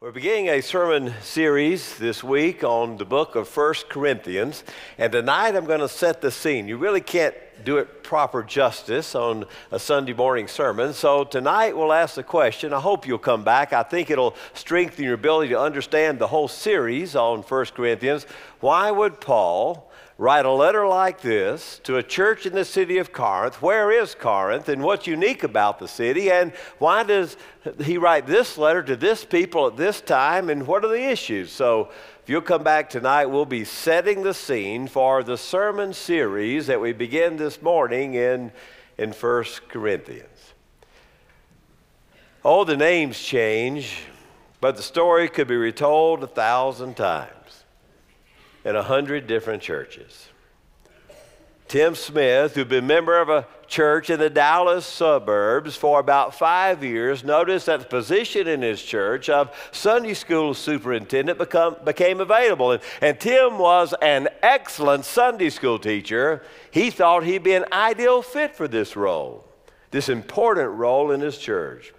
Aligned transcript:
We're 0.00 0.12
beginning 0.12 0.48
a 0.48 0.60
sermon 0.60 1.12
series 1.22 1.98
this 1.98 2.22
week 2.22 2.62
on 2.62 2.98
the 2.98 3.04
book 3.04 3.34
of 3.34 3.48
First 3.48 3.88
Corinthians, 3.88 4.62
and 4.96 5.10
tonight 5.10 5.56
I'm 5.56 5.64
going 5.64 5.80
to 5.80 5.88
set 5.88 6.20
the 6.20 6.30
scene. 6.30 6.68
You 6.68 6.76
really 6.76 7.00
can't 7.00 7.34
do 7.64 7.78
it 7.78 8.04
proper 8.04 8.44
justice 8.44 9.16
on 9.16 9.44
a 9.72 9.80
Sunday 9.80 10.12
morning 10.12 10.46
sermon, 10.46 10.92
so 10.92 11.24
tonight 11.24 11.76
we'll 11.76 11.92
ask 11.92 12.14
the 12.14 12.22
question. 12.22 12.72
I 12.72 12.78
hope 12.78 13.08
you'll 13.08 13.18
come 13.18 13.42
back. 13.42 13.72
I 13.72 13.82
think 13.82 14.08
it'll 14.08 14.36
strengthen 14.54 15.04
your 15.04 15.14
ability 15.14 15.48
to 15.48 15.60
understand 15.60 16.20
the 16.20 16.28
whole 16.28 16.46
series 16.46 17.16
on 17.16 17.42
First 17.42 17.74
Corinthians. 17.74 18.24
Why 18.60 18.92
would 18.92 19.20
Paul 19.20 19.87
write 20.18 20.44
a 20.44 20.50
letter 20.50 20.84
like 20.86 21.20
this 21.20 21.80
to 21.84 21.96
a 21.96 22.02
church 22.02 22.44
in 22.44 22.52
the 22.52 22.64
city 22.64 22.98
of 22.98 23.12
Corinth. 23.12 23.62
Where 23.62 23.92
is 23.92 24.16
Corinth 24.16 24.68
and 24.68 24.82
what's 24.82 25.06
unique 25.06 25.44
about 25.44 25.78
the 25.78 25.86
city? 25.86 26.28
And 26.28 26.52
why 26.78 27.04
does 27.04 27.36
he 27.80 27.96
write 27.98 28.26
this 28.26 28.58
letter 28.58 28.82
to 28.82 28.96
this 28.96 29.24
people 29.24 29.68
at 29.68 29.76
this 29.76 30.00
time? 30.00 30.50
And 30.50 30.66
what 30.66 30.84
are 30.84 30.88
the 30.88 31.08
issues? 31.08 31.52
So, 31.52 31.90
if 32.20 32.28
you'll 32.28 32.42
come 32.42 32.64
back 32.64 32.90
tonight, 32.90 33.26
we'll 33.26 33.46
be 33.46 33.64
setting 33.64 34.22
the 34.22 34.34
scene 34.34 34.86
for 34.86 35.22
the 35.22 35.38
sermon 35.38 35.94
series 35.94 36.66
that 36.66 36.78
we 36.78 36.92
begin 36.92 37.36
this 37.36 37.62
morning 37.62 38.14
in, 38.14 38.52
in 38.98 39.12
1 39.12 39.44
Corinthians. 39.68 40.52
Oh, 42.44 42.64
the 42.64 42.76
names 42.76 43.18
change, 43.18 44.02
but 44.60 44.76
the 44.76 44.82
story 44.82 45.28
could 45.28 45.48
be 45.48 45.56
retold 45.56 46.22
a 46.22 46.26
thousand 46.26 46.98
times 46.98 47.37
in 48.68 48.76
a 48.76 48.82
hundred 48.82 49.26
different 49.26 49.62
churches. 49.62 50.28
Tim 51.68 51.94
Smith, 51.94 52.54
who'd 52.54 52.68
been 52.68 52.84
a 52.84 52.86
member 52.86 53.18
of 53.18 53.30
a 53.30 53.46
church 53.66 54.10
in 54.10 54.20
the 54.20 54.28
Dallas 54.28 54.84
suburbs 54.84 55.74
for 55.74 56.00
about 56.00 56.34
five 56.34 56.84
years, 56.84 57.24
noticed 57.24 57.64
that 57.64 57.80
the 57.80 57.86
position 57.86 58.46
in 58.46 58.60
his 58.60 58.82
church 58.82 59.30
of 59.30 59.54
Sunday 59.72 60.12
school 60.12 60.52
superintendent 60.52 61.38
become, 61.38 61.76
became 61.82 62.20
available. 62.20 62.72
And, 62.72 62.82
and 63.00 63.18
Tim 63.18 63.56
was 63.58 63.94
an 64.02 64.28
excellent 64.42 65.06
Sunday 65.06 65.48
school 65.48 65.78
teacher. 65.78 66.42
He 66.70 66.90
thought 66.90 67.24
he'd 67.24 67.42
be 67.42 67.54
an 67.54 67.64
ideal 67.72 68.20
fit 68.20 68.54
for 68.54 68.68
this 68.68 68.96
role, 68.96 69.46
this 69.92 70.10
important 70.10 70.72
role 70.72 71.10
in 71.10 71.20
his 71.20 71.38
church. 71.38 71.94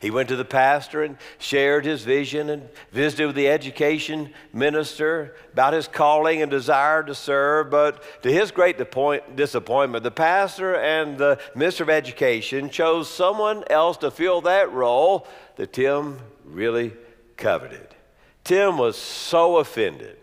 He 0.00 0.10
went 0.10 0.28
to 0.28 0.36
the 0.36 0.44
pastor 0.44 1.02
and 1.02 1.16
shared 1.38 1.84
his 1.84 2.02
vision 2.02 2.50
and 2.50 2.68
visited 2.92 3.26
with 3.26 3.36
the 3.36 3.48
education 3.48 4.32
minister 4.52 5.34
about 5.52 5.72
his 5.72 5.88
calling 5.88 6.42
and 6.42 6.50
desire 6.50 7.02
to 7.02 7.14
serve. 7.14 7.70
But 7.70 8.02
to 8.22 8.32
his 8.32 8.50
great 8.50 8.78
disappointment, 8.78 10.04
the 10.04 10.10
pastor 10.10 10.76
and 10.76 11.18
the 11.18 11.38
minister 11.54 11.84
of 11.84 11.90
education 11.90 12.70
chose 12.70 13.08
someone 13.08 13.64
else 13.68 13.96
to 13.98 14.10
fill 14.10 14.40
that 14.42 14.72
role 14.72 15.26
that 15.56 15.72
Tim 15.72 16.20
really 16.44 16.92
coveted. 17.36 17.88
Tim 18.44 18.78
was 18.78 18.96
so 18.96 19.58
offended 19.58 20.16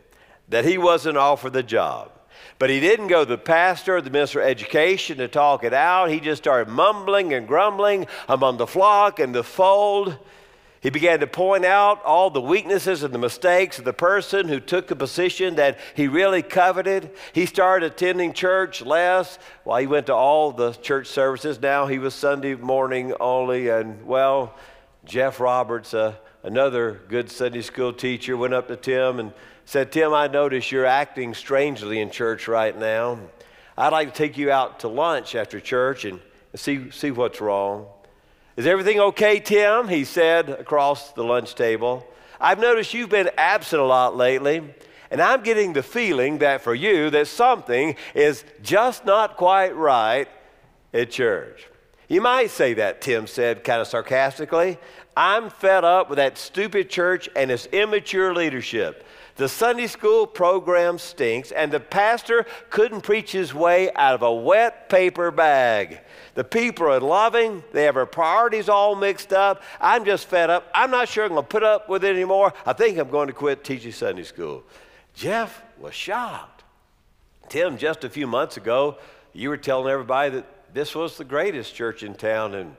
that 0.50 0.66
he 0.66 0.78
wasn't 0.78 1.18
offered 1.18 1.54
the 1.54 1.64
job. 1.64 2.12
But 2.59 2.69
he 2.72 2.80
didn't 2.80 3.08
go 3.08 3.23
to 3.23 3.30
the 3.30 3.38
pastor 3.38 4.02
the 4.02 4.09
minister 4.09 4.41
of 4.41 4.47
education 4.47 5.17
to 5.17 5.27
talk 5.27 5.63
it 5.63 5.73
out. 5.73 6.09
He 6.09 6.19
just 6.19 6.41
started 6.41 6.72
mumbling 6.72 7.33
and 7.33 7.47
grumbling 7.47 8.08
among 8.27 8.58
the 8.58 8.67
flock 8.67 9.19
and 9.19 9.33
the 9.33 9.44
fold. 9.44 10.17
He 10.81 10.89
began 10.89 11.19
to 11.19 11.27
point 11.27 11.66
out 11.66 12.03
all 12.03 12.30
the 12.30 12.41
weaknesses 12.41 13.03
and 13.03 13.14
the 13.14 13.19
mistakes 13.19 13.80
of 13.80 13.86
the 13.86 13.94
person 13.94 14.47
who 14.47 14.59
took 14.59 14.88
the 14.88 14.95
position 14.95 15.55
that 15.55 15.80
he 15.95 16.08
really 16.08 16.41
coveted. 16.41 17.11
He 17.33 17.45
started 17.45 17.91
attending 17.91 18.33
church 18.33 18.81
less 18.81 19.38
while 19.64 19.80
he 19.80 19.88
went 19.88 20.08
to 20.08 20.14
all 20.14 20.52
the 20.52 20.73
church 20.73 21.08
services. 21.08 21.59
Now 21.59 21.88
he 21.88 21.99
was 21.99 22.14
Sunday 22.14 22.55
morning 22.55 23.14
only. 23.19 23.69
And 23.69 24.05
well, 24.05 24.55
Jeff 25.03 25.39
Roberts, 25.39 25.94
uh, 25.94 26.14
another 26.44 27.02
good 27.08 27.30
Sunday 27.31 27.61
school 27.61 27.92
teacher, 27.92 28.38
went 28.38 28.53
up 28.53 28.67
to 28.67 28.75
Tim 28.75 29.19
and 29.19 29.33
said, 29.68 29.92
Tim, 29.92 30.14
I 30.14 30.28
notice 30.28 30.72
you're 30.72 30.86
acting 30.86 31.34
strangely 31.34 32.00
in 32.00 32.10
church 32.10 32.48
right 32.48 32.76
now. 32.76 33.20
I'd 33.78 33.92
like 33.92 34.14
to 34.14 34.18
take 34.18 34.38
you 34.38 34.50
out 34.50 34.80
to 34.80 34.88
lunch 34.88 35.36
after 35.36 35.60
church 35.60 36.05
and 36.05 36.22
see, 36.55 36.89
see 36.89 37.11
what's 37.11 37.42
wrong. 37.42 37.86
Is 38.56 38.66
everything 38.66 39.02
okay, 39.02 39.42
Tim? 39.42 39.89
He 39.89 40.06
said 40.06 40.50
across 40.50 41.11
the 41.11 41.23
lunch 41.26 41.54
table. 41.54 42.08
I've 42.39 42.60
noticed 42.60 42.94
you've 42.94 43.10
been 43.10 43.30
absent 43.38 43.82
a 43.82 43.86
lot 43.86 44.16
lately, 44.16 44.64
and 45.11 45.22
I'm 45.22 45.44
getting 45.44 45.73
the 45.73 45.83
feeling 45.83 46.38
that 46.38 46.61
for 46.61 46.73
you 46.73 47.10
that 47.10 47.27
something 47.27 47.98
is 48.16 48.45
just 48.61 49.04
not 49.04 49.36
quite 49.36 49.76
right 49.76 50.30
at 50.94 51.11
church. 51.11 51.67
You 52.08 52.22
might 52.22 52.52
say 52.52 52.76
that, 52.76 53.02
Tim 53.02 53.27
said 53.27 53.66
kind 53.66 53.82
of 53.82 53.88
sarcastically. 53.88 54.77
I'm 55.17 55.50
fed 55.50 55.83
up 55.83 56.10
with 56.10 56.17
that 56.17 56.38
stupid 56.38 56.92
church 56.92 57.28
and 57.36 57.50
its 57.50 57.66
immature 57.72 58.36
leadership. 58.36 59.04
The 59.36 59.50
Sunday 59.50 59.88
school 59.88 60.28
program 60.28 61.00
stinks, 61.00 61.52
and 61.52 61.72
the 61.72 61.80
pastor 61.80 62.45
couldn't 62.70 63.02
preach 63.02 63.32
his 63.32 63.52
way 63.52 63.92
out 63.95 64.14
of 64.14 64.22
a 64.22 64.32
wet 64.32 64.89
paper 64.89 65.32
bag. 65.32 66.02
The 66.36 66.44
people 66.44 66.86
are 66.86 67.00
loving, 67.00 67.64
they 67.72 67.86
have 67.86 67.95
their 67.95 68.06
priorities 68.06 68.70
all 68.70 68.94
mixed 68.94 69.33
up. 69.33 69.64
I'm 69.82 70.06
just 70.06 70.27
fed 70.27 70.52
up. 70.52 70.70
I'm 70.72 70.92
not 70.92 71.10
sure 71.10 71.23
I'm 71.23 71.32
going 71.32 71.42
to 71.42 71.48
put 71.48 71.64
up 71.64 71.89
with 71.89 72.04
it 72.04 72.16
anymore. 72.16 72.54
I 72.64 72.73
think 72.73 73.00
I'm 73.00 73.10
going 73.10 73.26
to 73.26 73.33
quit 73.33 73.64
teaching 73.64 73.94
Sunday 73.94 74.23
school. 74.23 74.64
Jeff 75.16 75.64
was 75.80 75.95
shocked. 75.95 76.64
Tim, 77.50 77.80
just 77.80 78.04
a 78.04 78.10
few 78.10 78.27
months 78.27 78.58
ago, 78.58 79.00
you 79.33 79.50
were 79.50 79.58
telling 79.58 79.92
everybody 79.92 80.30
that 80.30 80.73
this 80.76 80.94
was 80.94 81.17
the 81.17 81.26
greatest 81.26 81.73
church 81.73 82.04
in 82.04 82.14
town, 82.14 82.54
and 82.54 82.76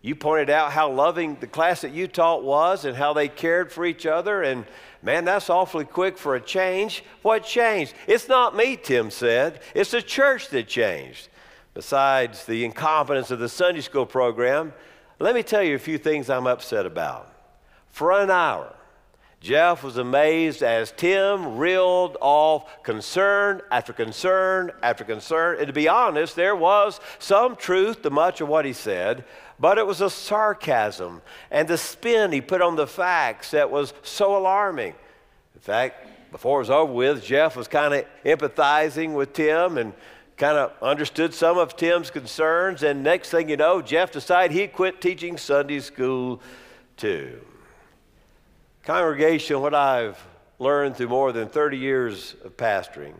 you 0.00 0.14
pointed 0.14 0.50
out 0.50 0.72
how 0.72 0.90
loving 0.90 1.36
the 1.40 1.46
class 1.46 1.80
that 1.80 1.92
you 1.92 2.06
taught 2.06 2.44
was 2.44 2.84
and 2.84 2.96
how 2.96 3.12
they 3.12 3.28
cared 3.28 3.72
for 3.72 3.84
each 3.84 4.06
other 4.06 4.42
and 4.42 4.64
Man, 5.02 5.24
that's 5.24 5.48
awfully 5.48 5.84
quick 5.84 6.18
for 6.18 6.34
a 6.34 6.40
change. 6.40 7.04
What 7.22 7.44
changed? 7.44 7.94
It's 8.06 8.28
not 8.28 8.56
me, 8.56 8.76
Tim 8.76 9.10
said. 9.10 9.60
It's 9.74 9.92
the 9.92 10.02
church 10.02 10.48
that 10.48 10.66
changed. 10.66 11.28
Besides 11.74 12.44
the 12.46 12.64
incompetence 12.64 13.30
of 13.30 13.38
the 13.38 13.48
Sunday 13.48 13.80
school 13.80 14.06
program, 14.06 14.72
let 15.20 15.34
me 15.34 15.44
tell 15.44 15.62
you 15.62 15.76
a 15.76 15.80
few 15.80 15.98
things 15.98 16.28
I'm 16.28 16.48
upset 16.48 16.84
about. 16.84 17.32
For 17.90 18.10
an 18.10 18.30
hour, 18.30 18.74
Jeff 19.40 19.84
was 19.84 19.96
amazed 19.96 20.62
as 20.62 20.92
Tim 20.96 21.58
reeled 21.58 22.16
off 22.20 22.82
concern 22.82 23.60
after 23.70 23.92
concern 23.92 24.72
after 24.82 25.04
concern. 25.04 25.58
And 25.58 25.68
to 25.68 25.72
be 25.72 25.86
honest, 25.86 26.34
there 26.34 26.56
was 26.56 26.98
some 27.20 27.54
truth 27.54 28.02
to 28.02 28.10
much 28.10 28.40
of 28.40 28.48
what 28.48 28.64
he 28.64 28.72
said, 28.72 29.24
but 29.60 29.78
it 29.78 29.86
was 29.86 30.00
a 30.00 30.10
sarcasm 30.10 31.22
and 31.52 31.68
the 31.68 31.78
spin 31.78 32.32
he 32.32 32.40
put 32.40 32.62
on 32.62 32.74
the 32.74 32.86
facts 32.86 33.52
that 33.52 33.70
was 33.70 33.94
so 34.02 34.36
alarming. 34.36 34.94
In 35.54 35.60
fact, 35.60 36.08
before 36.32 36.58
it 36.58 36.62
was 36.62 36.70
over 36.70 36.92
with, 36.92 37.24
Jeff 37.24 37.56
was 37.56 37.68
kind 37.68 37.94
of 37.94 38.04
empathizing 38.24 39.14
with 39.14 39.32
Tim 39.32 39.78
and 39.78 39.92
kind 40.36 40.58
of 40.58 40.72
understood 40.82 41.32
some 41.32 41.58
of 41.58 41.76
Tim's 41.76 42.10
concerns. 42.10 42.82
And 42.82 43.04
next 43.04 43.30
thing 43.30 43.48
you 43.48 43.56
know, 43.56 43.82
Jeff 43.82 44.10
decided 44.10 44.56
he'd 44.56 44.72
quit 44.72 45.00
teaching 45.00 45.36
Sunday 45.36 45.80
school 45.80 46.40
too. 46.96 47.40
Congregation, 48.88 49.60
what 49.60 49.74
I've 49.74 50.16
learned 50.58 50.96
through 50.96 51.08
more 51.08 51.30
than 51.30 51.50
30 51.50 51.76
years 51.76 52.34
of 52.42 52.56
pastoring 52.56 53.12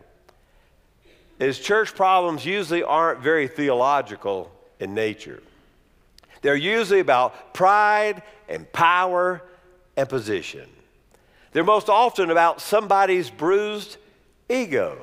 is 1.38 1.58
church 1.58 1.94
problems 1.94 2.46
usually 2.46 2.82
aren't 2.82 3.20
very 3.20 3.48
theological 3.48 4.50
in 4.80 4.94
nature. 4.94 5.42
They're 6.40 6.56
usually 6.56 7.00
about 7.00 7.52
pride 7.52 8.22
and 8.48 8.72
power 8.72 9.42
and 9.94 10.08
position. 10.08 10.70
They're 11.52 11.64
most 11.64 11.90
often 11.90 12.30
about 12.30 12.62
somebody's 12.62 13.28
bruised 13.28 13.98
ego. 14.48 14.96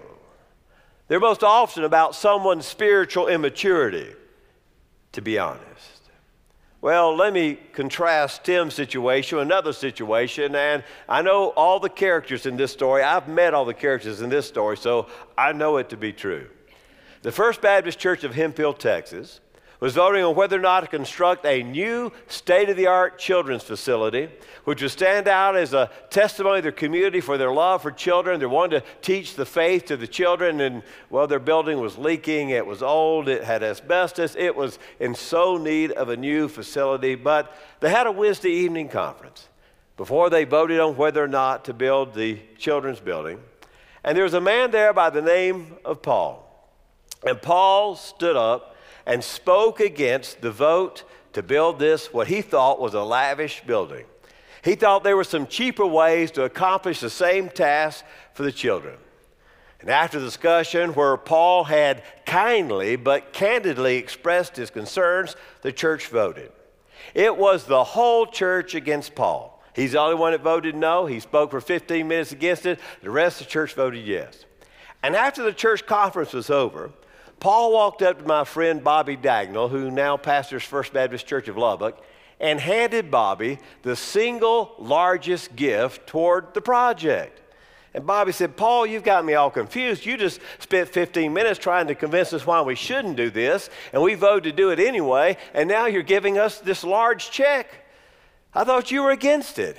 They're 1.10 1.20
most 1.20 1.44
often 1.44 1.84
about 1.84 2.16
someone's 2.16 2.66
spiritual 2.66 3.28
immaturity, 3.28 4.12
to 5.12 5.22
be 5.22 5.38
honest. 5.38 5.95
Well, 6.86 7.16
let 7.16 7.34
me 7.34 7.58
contrast 7.74 8.44
Tim's 8.44 8.76
situation 8.76 9.40
with 9.40 9.48
another 9.48 9.74
situation. 9.74 10.54
And 10.54 10.84
I 11.10 11.24
know 11.24 11.48
all 11.58 11.80
the 11.80 11.90
characters 11.90 12.46
in 12.46 12.58
this 12.58 12.72
story. 12.72 13.02
I've 13.02 13.28
met 13.28 13.56
all 13.56 13.66
the 13.66 13.74
characters 13.74 14.22
in 14.22 14.30
this 14.30 14.48
story, 14.48 14.78
so 14.78 15.08
I 15.36 15.52
know 15.52 15.78
it 15.78 15.90
to 15.90 15.98
be 15.98 16.14
true. 16.14 16.48
The 17.24 17.32
First 17.32 17.60
Baptist 17.60 17.98
Church 17.98 18.24
of 18.24 18.36
Hemphill, 18.36 18.72
Texas, 18.72 19.40
was 19.80 19.94
voting 19.94 20.24
on 20.24 20.36
whether 20.36 20.58
or 20.58 20.62
not 20.62 20.82
to 20.82 20.88
construct 20.88 21.46
a 21.46 21.62
new 21.62 22.12
state 22.28 22.70
of 22.70 22.78
the 22.78 22.88
art 22.88 23.20
children's 23.20 23.64
facility, 23.64 24.30
which 24.64 24.82
would 24.82 24.92
stand 24.92 25.28
out 25.28 25.56
as 25.56 25.74
a 25.74 25.90
testimony 26.10 26.60
to 26.60 26.64
their 26.64 26.72
community 26.72 27.20
for 27.20 27.38
their 27.38 27.52
love 27.52 27.82
for 27.82 27.92
children. 27.92 28.40
They 28.40 28.46
wanted 28.46 28.82
to 28.82 28.86
teach 29.02 29.36
the 29.36 29.46
faith 29.46 29.86
to 29.86 29.98
the 29.98 30.08
children, 30.08 30.62
and 30.62 30.84
well, 31.10 31.28
their 31.28 31.40
building 31.40 31.80
was 31.80 31.98
leaking, 31.98 32.50
it 32.50 32.66
was 32.66 32.82
old, 32.82 33.28
it 33.28 33.44
had 33.44 33.64
asbestos, 33.64 34.36
it 34.38 34.56
was 34.56 34.80
in 35.00 35.14
so 35.14 35.58
need 35.58 35.92
of 35.92 36.10
a 36.10 36.18
new 36.18 36.48
facility. 36.48 37.16
But 37.16 37.56
they 37.82 37.90
had 37.90 38.08
a 38.08 38.12
Wednesday 38.12 38.52
evening 38.52 38.90
conference 38.90 39.50
before 39.98 40.30
they 40.30 40.44
voted 40.44 40.80
on 40.80 40.98
whether 40.98 41.24
or 41.24 41.28
not 41.28 41.66
to 41.66 41.74
build 41.74 42.14
the 42.14 42.40
children's 42.58 43.00
building. 43.00 43.40
And 44.04 44.16
there 44.16 44.24
was 44.24 44.34
a 44.34 44.42
man 44.42 44.72
there 44.72 44.94
by 44.94 45.10
the 45.10 45.22
name 45.22 45.78
of 45.84 46.02
Paul. 46.02 46.42
And 47.26 47.42
Paul 47.42 47.96
stood 47.96 48.36
up 48.36 48.75
and 49.06 49.24
spoke 49.24 49.80
against 49.80 50.42
the 50.42 50.52
vote 50.52 51.04
to 51.34 51.44
build 51.44 51.80
this, 51.80 52.14
what 52.14 52.28
he 52.28 52.42
thought 52.42 52.80
was 52.80 52.94
a 52.94 53.04
lavish 53.04 53.62
building. 53.66 54.06
He 54.64 54.76
thought 54.76 55.04
there 55.04 55.18
were 55.18 55.24
some 55.24 55.46
cheaper 55.46 55.86
ways 55.86 56.32
to 56.32 56.44
accomplish 56.44 57.00
the 57.00 57.10
same 57.10 57.50
task 57.50 58.04
for 58.34 58.44
the 58.44 58.52
children. 58.52 58.98
And 59.80 59.90
after 59.90 60.18
the 60.18 60.26
discussion, 60.26 60.94
where 60.94 61.16
Paul 61.18 61.66
had 61.66 62.02
kindly 62.26 62.96
but 62.96 63.34
candidly 63.34 63.98
expressed 63.98 64.56
his 64.56 64.72
concerns, 64.72 65.36
the 65.62 65.72
church 65.72 66.08
voted. 66.08 66.52
It 67.14 67.38
was 67.38 67.66
the 67.66 67.84
whole 67.84 68.26
church 68.26 68.74
against 68.74 69.14
Paul. 69.14 69.62
He's 69.76 69.92
the 69.92 70.00
only 70.00 70.16
one 70.16 70.32
that 70.32 70.42
voted 70.42 70.74
no. 70.74 71.06
He 71.06 71.20
spoke 71.20 71.52
for 71.52 71.62
15 71.62 72.08
minutes 72.08 72.32
against 72.32 72.66
it. 72.66 72.80
The 73.04 73.12
rest 73.12 73.42
of 73.42 73.48
the 73.48 73.52
church 73.52 73.74
voted 73.74 74.06
yes. 74.08 74.46
And 75.04 75.16
after 75.16 75.44
the 75.44 75.54
church 75.54 75.86
conference 75.86 76.34
was 76.34 76.50
over, 76.50 76.92
Paul 77.40 77.74
walked 77.74 78.02
up 78.02 78.20
to 78.20 78.26
my 78.26 78.44
friend 78.44 78.84
Bobby 78.84 79.18
Dagnall, 79.18 79.70
who 79.70 79.92
now 79.92 80.18
pastors 80.18 80.64
First 80.64 80.94
Baptist 80.94 81.28
Church 81.28 81.48
of 81.48 81.58
Lubbock, 81.58 82.02
and 82.40 82.60
handed 82.60 83.12
Bobby 83.12 83.60
the 83.84 83.96
single 83.96 84.76
largest 84.80 85.56
gift 85.56 86.08
toward 86.08 86.54
the 86.54 86.62
project. 86.62 87.42
And 87.94 88.06
Bobby 88.06 88.34
said, 88.34 88.58
Paul, 88.58 88.86
you've 88.86 89.04
got 89.04 89.24
me 89.24 89.36
all 89.36 89.50
confused. 89.50 90.06
You 90.06 90.18
just 90.18 90.42
spent 90.60 90.90
15 90.90 91.32
minutes 91.32 91.58
trying 91.58 91.88
to 91.88 91.96
convince 91.96 92.34
us 92.34 92.46
why 92.46 92.62
we 92.62 92.76
shouldn't 92.76 93.16
do 93.16 93.30
this, 93.30 93.70
and 93.94 94.02
we 94.02 94.16
voted 94.16 94.44
to 94.44 94.52
do 94.52 94.72
it 94.72 94.80
anyway, 94.80 95.38
and 95.54 95.70
now 95.70 95.86
you're 95.86 96.04
giving 96.04 96.38
us 96.38 96.60
this 96.60 96.84
large 96.84 97.32
check. 97.32 97.86
I 98.54 98.66
thought 98.66 98.92
you 98.92 99.04
were 99.04 99.12
against 99.12 99.60
it. 99.60 99.78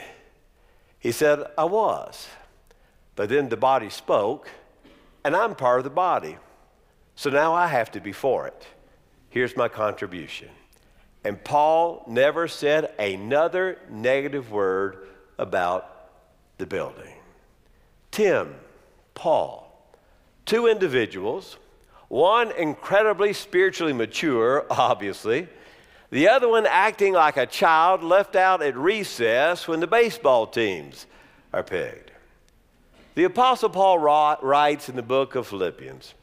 He 0.99 1.13
said, 1.13 1.45
I 1.59 1.65
was. 1.65 2.27
But 3.17 3.29
then 3.29 3.51
the 3.51 3.57
body 3.57 3.91
spoke, 3.91 4.49
and 5.23 5.37
I'm 5.37 5.55
part 5.55 5.81
of 5.81 5.85
the 5.85 5.91
body. 5.91 6.39
So 7.17 7.31
now 7.31 7.55
I 7.55 7.67
have 7.67 7.91
to 7.93 8.01
be 8.01 8.13
for 8.13 8.47
it. 8.47 8.67
Here's 9.31 9.57
my 9.57 9.69
contribution. 9.69 10.49
And 11.25 11.43
Paul 11.43 12.05
never 12.07 12.47
said 12.47 12.93
another 12.99 13.79
negative 13.91 14.53
word 14.53 15.09
about 15.39 16.11
the 16.59 16.67
building. 16.67 17.15
Tim, 18.11 18.55
Paul, 19.15 19.91
two 20.45 20.69
individuals, 20.69 21.57
one 22.09 22.53
incredibly 22.53 23.33
spiritually 23.33 23.93
mature, 23.93 24.65
obviously, 24.71 25.49
the 26.11 26.29
other 26.29 26.49
one 26.49 26.67
acting 26.67 27.15
like 27.15 27.37
a 27.37 27.47
child 27.47 28.05
left 28.05 28.37
out 28.37 28.63
at 28.63 28.77
recess 28.77 29.67
when 29.67 29.81
the 29.81 29.87
baseball 29.87 30.47
teams 30.47 31.07
are 31.53 31.65
picked. 31.65 32.13
The 33.17 33.25
Apostle 33.25 33.71
Paul 33.71 33.99
writes 33.99 34.89
in 34.89 34.95
the 34.95 35.03
book 35.03 35.35
of 35.35 35.49
Philippians 35.49 36.15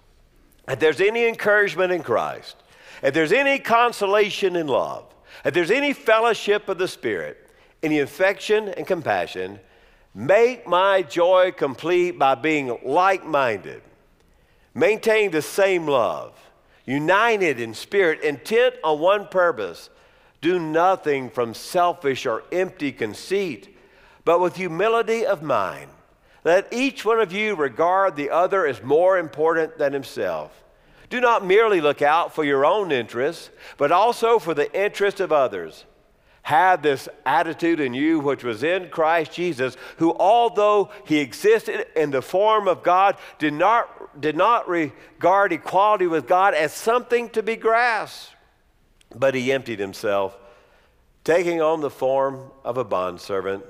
if 0.68 0.80
there's 0.80 1.01
any 1.01 1.27
encouragement 1.27 1.92
in 1.92 2.04
Christ, 2.04 2.56
if 3.01 3.13
there's 3.13 3.33
any 3.33 3.60
consolation 3.60 4.56
in 4.56 4.68
love, 4.68 5.06
if 5.44 5.54
there's 5.54 5.71
any 5.71 5.94
fellowship 5.94 6.69
of 6.69 6.77
the 6.77 6.88
Spirit, 6.88 7.50
any 7.81 8.00
affection 8.00 8.69
and 8.69 8.88
compassion, 8.88 9.60
Make 10.15 10.68
my 10.68 11.01
joy 11.01 11.51
complete 11.51 12.19
by 12.19 12.36
being 12.36 12.77
like 12.83 13.25
minded, 13.25 13.81
maintain 14.75 15.31
the 15.31 15.42
same 15.42 15.88
love, 15.88 16.39
united 16.86 17.60
in 17.60 17.74
spirit, 17.74 18.21
intent 18.21 18.75
on 18.83 19.00
one 19.00 19.27
purpose. 19.27 19.89
Do 20.39 20.60
nothing 20.60 21.30
from 21.30 21.54
selfish 21.54 22.25
or 22.25 22.44
empty 22.51 22.92
conceit, 22.92 23.75
but 24.24 24.39
with 24.39 24.56
humility 24.56 25.25
of 25.25 25.42
mind. 25.42 25.89
Let 26.44 26.72
each 26.74 27.06
one 27.06 27.19
of 27.19 27.31
you 27.31 27.56
regard 27.56 28.16
the 28.16 28.30
other 28.30 28.66
as 28.66 28.84
more 28.84 29.18
important 29.18 29.78
than 29.78 29.94
himself. 29.94 30.63
Do 31.10 31.22
not 31.22 31.45
merely 31.45 31.80
look 31.80 32.01
out 32.01 32.34
for 32.34 32.44
your 32.44 32.66
own 32.66 32.92
interests, 32.92 33.50
but 33.78 33.92
also 33.92 34.40
for 34.40 34.54
the 34.54 34.72
interest 34.80 35.19
of 35.19 35.31
others 35.31 35.86
have 36.44 36.81
this 36.81 37.07
attitude 37.25 37.80
in 37.80 37.94
you 37.94 38.19
which 38.19 38.44
was 38.44 38.63
in 38.63 38.90
Christ 38.90 39.31
Jesus, 39.31 39.78
who, 39.98 40.13
although 40.13 40.92
he 41.06 41.19
existed 41.19 41.88
in 41.95 42.12
the 42.12 42.22
form 42.22 42.68
of 42.68 42.84
God, 42.84 43.18
did 43.39 43.54
not, 43.54 44.22
did 44.22 44.36
not 44.36 44.68
regard 44.68 45.54
equality 45.54 46.06
with 46.06 46.28
God 46.28 46.54
as 46.54 46.74
something 46.74 47.30
to 47.30 47.42
be 47.42 47.56
grasped, 47.56 48.36
but 49.16 49.36
he 49.36 49.54
emptied 49.54 49.80
himself, 49.80 50.38
taking 51.24 51.62
on 51.62 51.80
the 51.80 51.89
form 51.89 52.51
of 52.66 52.78
a 52.78 52.84
bondservant, 52.84 53.63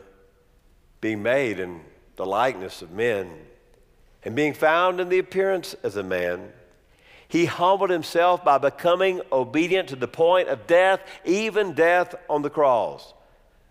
being 0.99 1.21
made 1.21 1.59
in 1.59 1.81
the 2.15 2.25
likeness 2.25 2.81
of 2.81 2.91
men, 2.91 3.29
and 4.23 4.35
being 4.35 4.53
found 4.53 4.99
in 4.99 5.09
the 5.09 5.19
appearance 5.19 5.75
as 5.83 5.95
a 5.95 6.03
man. 6.03 6.51
He 7.27 7.45
humbled 7.45 7.89
himself 7.89 8.43
by 8.43 8.59
becoming 8.59 9.21
obedient 9.31 9.89
to 9.89 9.95
the 9.95 10.07
point 10.07 10.49
of 10.49 10.67
death, 10.67 11.01
even 11.25 11.73
death 11.73 12.13
on 12.29 12.43
the 12.43 12.49
cross. 12.49 13.13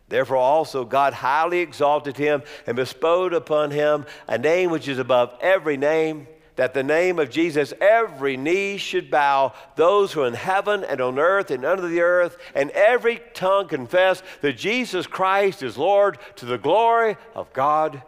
Therefore, 0.09 0.39
also, 0.39 0.85
God 0.85 1.15
highly 1.15 1.61
exalted 1.61 2.17
him 2.17 2.43
and 2.67 2.77
bestowed 2.77 3.33
upon 3.33 3.71
him 3.71 4.05
a 4.27 4.37
name 4.37 4.71
which 4.71 4.89
is 4.89 4.99
above 4.99 5.33
every 5.41 5.77
name, 5.77 6.27
that 6.57 6.75
the 6.75 6.83
name 6.83 7.19
of 7.19 7.31
Jesus 7.31 7.73
every 7.81 8.37
knee 8.37 8.77
should 8.77 9.11
bow, 9.11 9.55
those 9.77 10.13
who 10.13 10.23
are 10.23 10.27
in 10.27 10.35
heaven 10.35 10.85
and 10.85 11.01
on 11.01 11.19
earth 11.19 11.51
and 11.51 11.65
under 11.65 11.89
the 11.89 12.01
earth, 12.01 12.37
and 12.55 12.71
every 12.73 13.23
tongue 13.33 13.69
confess 13.69 14.23
that 14.43 14.59
Jesus 14.59 15.07
Christ 15.07 15.63
is 15.63 15.79
Lord 15.79 16.19
to 16.37 16.45
the 16.45 16.59
glory 16.59 17.17
of 17.35 17.51
God 17.53 18.03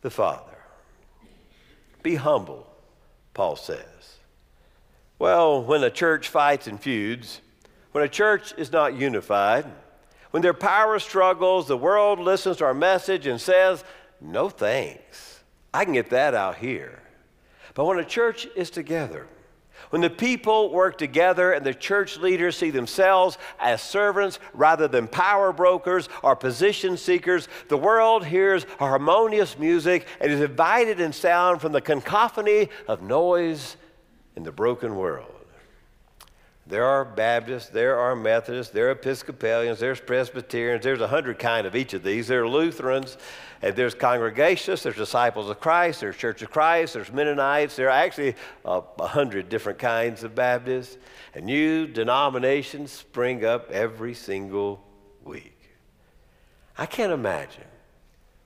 the 0.00 0.10
Father. 0.10 0.58
Be 2.02 2.14
humble, 2.14 2.66
Paul 3.34 3.56
says. 3.56 4.18
Well, 5.18 5.62
when 5.62 5.84
a 5.84 5.90
church 5.90 6.28
fights 6.28 6.66
and 6.66 6.80
feuds, 6.80 7.40
when 7.92 8.04
a 8.04 8.08
church 8.08 8.54
is 8.56 8.72
not 8.72 8.94
unified, 8.94 9.66
when 10.30 10.42
there 10.42 10.52
are 10.52 10.54
power 10.54 10.98
struggles, 10.98 11.66
the 11.66 11.76
world 11.76 12.18
listens 12.18 12.58
to 12.58 12.64
our 12.64 12.74
message 12.74 13.26
and 13.26 13.40
says, 13.40 13.84
No 14.20 14.48
thanks. 14.48 15.40
I 15.74 15.84
can 15.84 15.94
get 15.94 16.10
that 16.10 16.34
out 16.34 16.56
here. 16.56 17.02
But 17.74 17.84
when 17.84 17.98
a 17.98 18.04
church 18.04 18.46
is 18.56 18.70
together, 18.70 19.26
when 19.88 20.02
the 20.02 20.10
people 20.10 20.70
work 20.70 20.98
together 20.98 21.52
and 21.52 21.64
the 21.64 21.74
church 21.74 22.18
leaders 22.18 22.56
see 22.56 22.70
themselves 22.70 23.38
as 23.58 23.82
servants 23.82 24.38
rather 24.52 24.86
than 24.86 25.08
power 25.08 25.52
brokers 25.52 26.08
or 26.22 26.36
position 26.36 26.96
seekers, 26.96 27.48
the 27.68 27.76
world 27.76 28.24
hears 28.24 28.64
a 28.78 28.86
harmonious 28.86 29.58
music 29.58 30.06
and 30.20 30.30
is 30.30 30.40
divided 30.40 31.00
in 31.00 31.12
sound 31.12 31.60
from 31.60 31.72
the 31.72 31.80
cacophony 31.80 32.68
of 32.86 33.02
noise 33.02 33.76
in 34.36 34.42
the 34.42 34.52
broken 34.52 34.96
world. 34.96 35.39
There 36.70 36.84
are 36.84 37.04
Baptists, 37.04 37.68
there 37.68 37.98
are 37.98 38.14
Methodists, 38.14 38.72
there 38.72 38.86
are 38.86 38.92
Episcopalians, 38.92 39.80
there's 39.80 39.98
Presbyterians, 39.98 40.84
there's 40.84 41.00
a 41.00 41.08
hundred 41.08 41.40
kind 41.40 41.66
of 41.66 41.74
each 41.74 41.94
of 41.94 42.04
these. 42.04 42.28
There 42.28 42.44
are 42.44 42.48
Lutherans, 42.48 43.18
and 43.60 43.74
there's 43.74 43.96
Congregationists, 43.96 44.84
there's 44.84 44.94
Disciples 44.94 45.50
of 45.50 45.58
Christ, 45.58 46.00
there's 46.00 46.16
Church 46.16 46.42
of 46.42 46.52
Christ, 46.52 46.94
there's 46.94 47.12
Mennonites. 47.12 47.74
There 47.74 47.88
are 47.88 47.90
actually 47.90 48.36
uh, 48.64 48.82
a 49.00 49.06
hundred 49.08 49.48
different 49.48 49.80
kinds 49.80 50.22
of 50.22 50.36
Baptists, 50.36 50.96
and 51.34 51.44
new 51.44 51.88
denominations 51.88 52.92
spring 52.92 53.44
up 53.44 53.68
every 53.72 54.14
single 54.14 54.80
week. 55.24 55.58
I 56.78 56.86
can't 56.86 57.12
imagine 57.12 57.64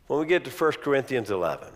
when 0.07 0.19
we 0.19 0.25
get 0.25 0.45
to 0.45 0.51
1 0.51 0.73
Corinthians 0.83 1.31
11 1.31 1.69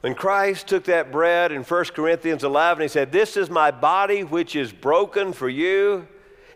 when 0.00 0.14
Christ 0.14 0.68
took 0.68 0.84
that 0.84 1.10
bread 1.10 1.50
in 1.50 1.62
1 1.62 1.84
Corinthians 1.86 2.44
11, 2.44 2.82
he 2.82 2.88
said, 2.88 3.10
This 3.10 3.36
is 3.36 3.50
my 3.50 3.70
body 3.70 4.22
which 4.22 4.54
is 4.54 4.72
broken 4.72 5.32
for 5.32 5.48
you. 5.48 6.06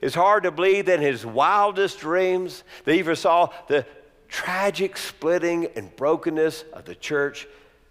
It's 0.00 0.14
hard 0.14 0.44
to 0.44 0.50
believe 0.50 0.86
that 0.86 1.00
in 1.00 1.02
his 1.02 1.26
wildest 1.26 2.00
dreams 2.00 2.64
that 2.84 2.92
he 2.92 3.00
ever 3.00 3.14
saw 3.14 3.50
the 3.68 3.86
tragic 4.28 4.96
splitting 4.96 5.66
and 5.76 5.94
brokenness 5.96 6.64
of 6.72 6.84
the 6.84 6.94
church, 6.94 7.46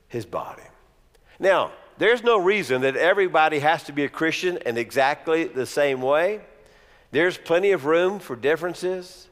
his 0.08 0.26
body. 0.26 0.64
Now, 1.40 1.72
there's 1.98 2.24
no 2.24 2.38
reason 2.38 2.82
that 2.82 2.96
everybody 2.96 3.60
has 3.60 3.84
to 3.84 3.94
be 3.94 4.04
a 4.04 4.10
Christian 4.10 4.58
in 4.66 4.78
exactly 4.78 5.46
the 5.46 5.66
same 5.66 6.02
way. 6.02 6.42
There's 7.12 7.38
plenty 7.38 7.72
of 7.72 7.86
room 7.86 8.20
for 8.20 8.36
differences. 8.36 9.28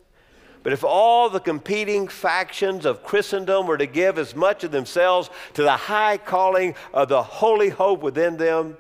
But 0.62 0.74
if 0.74 0.84
all 0.84 1.30
the 1.30 1.40
competing 1.40 2.08
factions 2.08 2.86
of 2.86 3.04
Christendom 3.04 3.66
were 3.66 3.78
to 3.78 3.86
give 3.86 4.18
as 4.18 4.36
much 4.36 4.64
of 4.64 4.72
themselves 4.72 5.30
to 5.54 5.64
the 5.64 5.78
high 5.78 6.18
calling 6.18 6.76
of 6.94 7.08
the 7.08 7.24
holy 7.24 7.70
hope 7.70 8.02
within 8.02 8.38
them, 8.38 8.78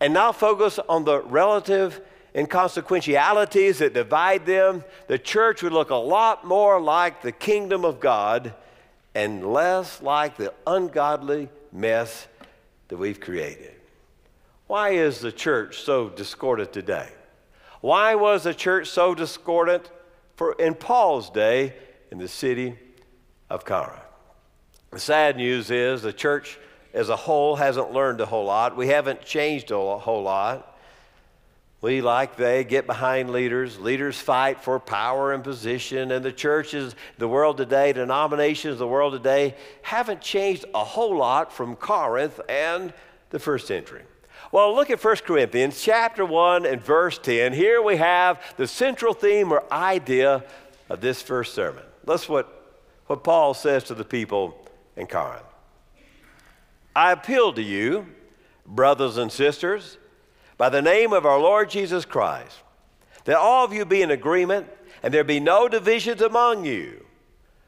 and 0.00 0.14
not 0.14 0.36
focus 0.36 0.78
on 0.88 1.04
the 1.04 1.20
relative 1.22 2.00
inconsequentialities 2.34 3.78
that 3.78 3.92
divide 3.92 4.46
them, 4.46 4.84
the 5.08 5.18
church 5.18 5.62
would 5.62 5.72
look 5.72 5.90
a 5.90 5.94
lot 5.94 6.46
more 6.46 6.80
like 6.80 7.22
the 7.22 7.32
kingdom 7.32 7.84
of 7.84 8.00
God 8.00 8.54
and 9.14 9.52
less 9.52 10.00
like 10.00 10.36
the 10.36 10.54
ungodly 10.66 11.48
mess 11.72 12.28
that 12.88 12.96
we've 12.96 13.20
created. 13.20 13.74
Why 14.66 14.90
is 14.90 15.18
the 15.18 15.32
church 15.32 15.80
so 15.80 16.08
discordant 16.08 16.72
today? 16.72 17.08
Why 17.80 18.14
was 18.14 18.44
the 18.44 18.54
church 18.54 18.88
so 18.88 19.14
discordant 19.14 19.90
for 20.40 20.52
in 20.52 20.74
Paul's 20.74 21.28
day 21.28 21.74
in 22.10 22.16
the 22.16 22.26
city 22.26 22.74
of 23.50 23.66
Corinth. 23.66 24.00
The 24.90 24.98
sad 24.98 25.36
news 25.36 25.70
is 25.70 26.00
the 26.00 26.14
church 26.14 26.58
as 26.94 27.10
a 27.10 27.16
whole 27.16 27.56
hasn't 27.56 27.92
learned 27.92 28.22
a 28.22 28.24
whole 28.24 28.46
lot. 28.46 28.74
We 28.74 28.86
haven't 28.86 29.20
changed 29.20 29.70
a 29.70 29.98
whole 29.98 30.22
lot. 30.22 30.78
We, 31.82 32.00
like 32.00 32.36
they, 32.36 32.64
get 32.64 32.86
behind 32.86 33.28
leaders. 33.28 33.78
Leaders 33.78 34.18
fight 34.18 34.62
for 34.62 34.80
power 34.80 35.34
and 35.34 35.44
position. 35.44 36.10
And 36.10 36.24
the 36.24 36.32
churches, 36.32 36.94
the 37.18 37.28
world 37.28 37.58
today, 37.58 37.92
denominations, 37.92 38.78
the 38.78 38.86
world 38.86 39.12
today, 39.12 39.54
haven't 39.82 40.22
changed 40.22 40.64
a 40.74 40.84
whole 40.84 41.18
lot 41.18 41.52
from 41.52 41.76
Corinth 41.76 42.40
and 42.48 42.94
the 43.28 43.38
first 43.38 43.66
century. 43.66 44.04
Well, 44.52 44.74
look 44.74 44.90
at 44.90 45.02
1 45.02 45.16
Corinthians 45.18 45.80
chapter 45.80 46.24
1 46.24 46.66
and 46.66 46.82
verse 46.82 47.18
10. 47.18 47.52
Here 47.52 47.80
we 47.80 47.96
have 47.96 48.42
the 48.56 48.66
central 48.66 49.14
theme 49.14 49.52
or 49.52 49.62
idea 49.72 50.44
of 50.88 51.00
this 51.00 51.22
first 51.22 51.54
sermon. 51.54 51.84
That's 52.04 52.28
what, 52.28 52.80
what 53.06 53.22
Paul 53.22 53.54
says 53.54 53.84
to 53.84 53.94
the 53.94 54.04
people 54.04 54.58
in 54.96 55.06
Corinth. 55.06 55.44
I 56.96 57.12
appeal 57.12 57.52
to 57.52 57.62
you, 57.62 58.06
brothers 58.66 59.16
and 59.16 59.30
sisters, 59.30 59.98
by 60.56 60.68
the 60.68 60.82
name 60.82 61.12
of 61.12 61.24
our 61.24 61.38
Lord 61.38 61.70
Jesus 61.70 62.04
Christ, 62.04 62.58
that 63.24 63.36
all 63.36 63.64
of 63.64 63.72
you 63.72 63.84
be 63.84 64.02
in 64.02 64.10
agreement 64.10 64.66
and 65.02 65.14
there 65.14 65.24
be 65.24 65.40
no 65.40 65.68
divisions 65.68 66.20
among 66.20 66.64
you, 66.64 67.06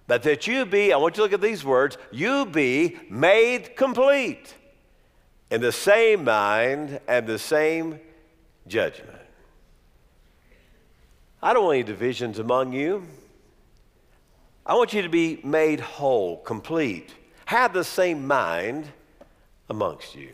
but 0.08 0.24
that 0.24 0.48
you 0.48 0.66
be, 0.66 0.92
I 0.92 0.96
want 0.96 1.16
you 1.16 1.18
to 1.18 1.22
look 1.22 1.32
at 1.32 1.40
these 1.40 1.64
words, 1.64 1.96
you 2.10 2.44
be 2.44 2.98
made 3.08 3.76
complete 3.76 4.56
in 5.52 5.60
the 5.60 5.70
same 5.70 6.24
mind 6.24 6.98
and 7.06 7.26
the 7.26 7.38
same 7.38 8.00
judgment. 8.66 9.20
I 11.42 11.52
don't 11.52 11.64
want 11.64 11.74
any 11.74 11.82
divisions 11.82 12.38
among 12.38 12.72
you. 12.72 13.06
I 14.64 14.74
want 14.74 14.94
you 14.94 15.02
to 15.02 15.10
be 15.10 15.40
made 15.44 15.80
whole, 15.80 16.38
complete, 16.38 17.14
have 17.44 17.74
the 17.74 17.84
same 17.84 18.26
mind 18.26 18.86
amongst 19.68 20.14
you. 20.14 20.32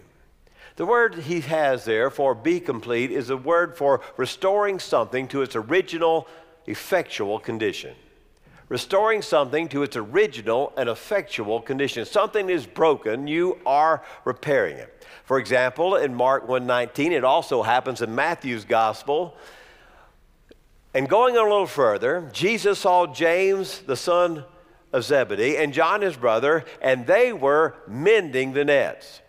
The 0.76 0.86
word 0.86 1.16
he 1.16 1.40
has 1.40 1.84
there 1.84 2.10
for 2.10 2.32
be 2.36 2.60
complete 2.60 3.10
is 3.10 3.30
a 3.30 3.36
word 3.36 3.76
for 3.76 4.00
restoring 4.16 4.78
something 4.78 5.26
to 5.28 5.42
its 5.42 5.56
original 5.56 6.28
effectual 6.66 7.40
condition. 7.40 7.96
Restoring 8.68 9.22
something 9.22 9.68
to 9.68 9.82
its 9.82 9.96
original 9.96 10.72
and 10.76 10.88
effectual 10.88 11.60
condition. 11.60 12.04
Something 12.04 12.50
is 12.50 12.66
broken, 12.66 13.26
you 13.26 13.58
are 13.64 14.02
repairing 14.24 14.76
it. 14.76 15.06
For 15.24 15.38
example, 15.38 15.96
in 15.96 16.14
Mark 16.14 16.46
1:19, 16.46 17.12
it 17.12 17.24
also 17.24 17.62
happens 17.62 18.02
in 18.02 18.14
Matthew's 18.14 18.64
gospel. 18.64 19.34
And 20.94 21.08
going 21.08 21.36
a 21.36 21.42
little 21.42 21.66
further, 21.66 22.28
Jesus 22.32 22.80
saw 22.80 23.06
James, 23.06 23.80
the 23.80 23.96
son 23.96 24.44
of 24.92 25.04
Zebedee, 25.04 25.56
and 25.56 25.72
John, 25.72 26.00
his 26.00 26.16
brother, 26.16 26.64
and 26.80 27.06
they 27.06 27.32
were 27.32 27.74
mending 27.86 28.52
the 28.52 28.64
nets. 28.64 29.20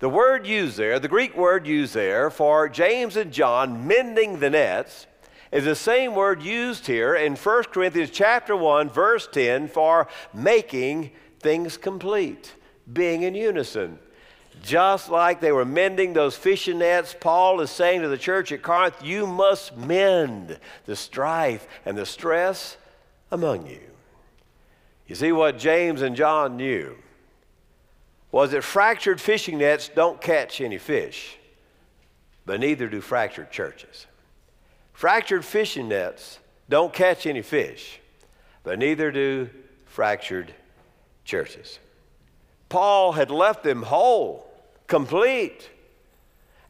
The 0.00 0.08
word 0.08 0.46
used 0.46 0.76
there, 0.76 0.98
the 0.98 1.08
Greek 1.08 1.36
word 1.36 1.66
used 1.66 1.94
there 1.94 2.30
for 2.30 2.68
James 2.68 3.16
and 3.16 3.32
John 3.32 3.86
mending 3.86 4.40
the 4.40 4.50
nets, 4.50 5.06
is 5.54 5.64
the 5.64 5.76
same 5.76 6.16
word 6.16 6.42
used 6.42 6.84
here 6.88 7.14
in 7.14 7.36
1 7.36 7.62
Corinthians 7.64 8.10
chapter 8.10 8.56
1 8.56 8.90
verse 8.90 9.28
10 9.30 9.68
for 9.68 10.08
making 10.34 11.12
things 11.38 11.76
complete, 11.76 12.52
being 12.92 13.22
in 13.22 13.36
unison. 13.36 14.00
Just 14.64 15.10
like 15.10 15.40
they 15.40 15.52
were 15.52 15.64
mending 15.64 16.12
those 16.12 16.36
fishing 16.36 16.78
nets, 16.78 17.14
Paul 17.18 17.60
is 17.60 17.70
saying 17.70 18.02
to 18.02 18.08
the 18.08 18.18
church 18.18 18.50
at 18.50 18.62
Corinth, 18.62 18.96
you 19.04 19.28
must 19.28 19.76
mend 19.76 20.58
the 20.86 20.96
strife 20.96 21.68
and 21.86 21.96
the 21.96 22.06
stress 22.06 22.76
among 23.30 23.68
you. 23.68 23.80
You 25.06 25.14
see 25.14 25.30
what 25.30 25.56
James 25.56 26.02
and 26.02 26.16
John 26.16 26.56
knew 26.56 26.96
was 28.32 28.50
that 28.50 28.64
fractured 28.64 29.20
fishing 29.20 29.58
nets 29.58 29.88
don't 29.88 30.20
catch 30.20 30.60
any 30.60 30.78
fish, 30.78 31.38
but 32.44 32.58
neither 32.58 32.88
do 32.88 33.00
fractured 33.00 33.52
churches. 33.52 34.06
Fractured 34.94 35.44
fishing 35.44 35.88
nets 35.88 36.38
don't 36.68 36.92
catch 36.92 37.26
any 37.26 37.42
fish, 37.42 38.00
but 38.62 38.78
neither 38.78 39.10
do 39.10 39.50
fractured 39.84 40.54
churches. 41.24 41.78
Paul 42.68 43.12
had 43.12 43.30
left 43.30 43.64
them 43.64 43.82
whole, 43.82 44.50
complete. 44.86 45.68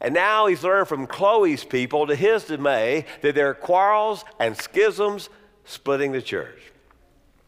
And 0.00 0.12
now 0.12 0.46
he's 0.46 0.64
learned 0.64 0.88
from 0.88 1.06
Chloe's 1.06 1.64
people, 1.64 2.06
to 2.06 2.14
his 2.14 2.44
dismay, 2.44 3.06
that 3.22 3.34
there 3.34 3.48
are 3.48 3.54
quarrels 3.54 4.24
and 4.40 4.56
schisms 4.56 5.28
splitting 5.64 6.12
the 6.12 6.20
church. 6.20 6.60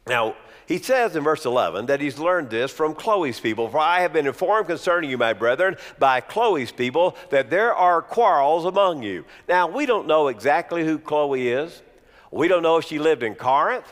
Now, 0.06 0.36
he 0.66 0.78
says 0.78 1.16
in 1.16 1.24
verse 1.24 1.44
11 1.44 1.86
that 1.86 2.00
he's 2.00 2.18
learned 2.18 2.50
this 2.50 2.70
from 2.70 2.94
Chloe's 2.94 3.40
people. 3.40 3.68
For 3.68 3.78
I 3.78 4.00
have 4.00 4.12
been 4.12 4.26
informed 4.26 4.66
concerning 4.66 5.10
you, 5.10 5.18
my 5.18 5.32
brethren, 5.32 5.76
by 5.98 6.20
Chloe's 6.20 6.72
people, 6.72 7.16
that 7.30 7.50
there 7.50 7.74
are 7.74 8.02
quarrels 8.02 8.64
among 8.64 9.02
you. 9.02 9.24
Now, 9.48 9.68
we 9.68 9.86
don't 9.86 10.06
know 10.06 10.28
exactly 10.28 10.84
who 10.84 10.98
Chloe 10.98 11.48
is. 11.48 11.82
We 12.30 12.48
don't 12.48 12.62
know 12.62 12.78
if 12.78 12.84
she 12.84 12.98
lived 12.98 13.22
in 13.22 13.34
Corinth 13.34 13.86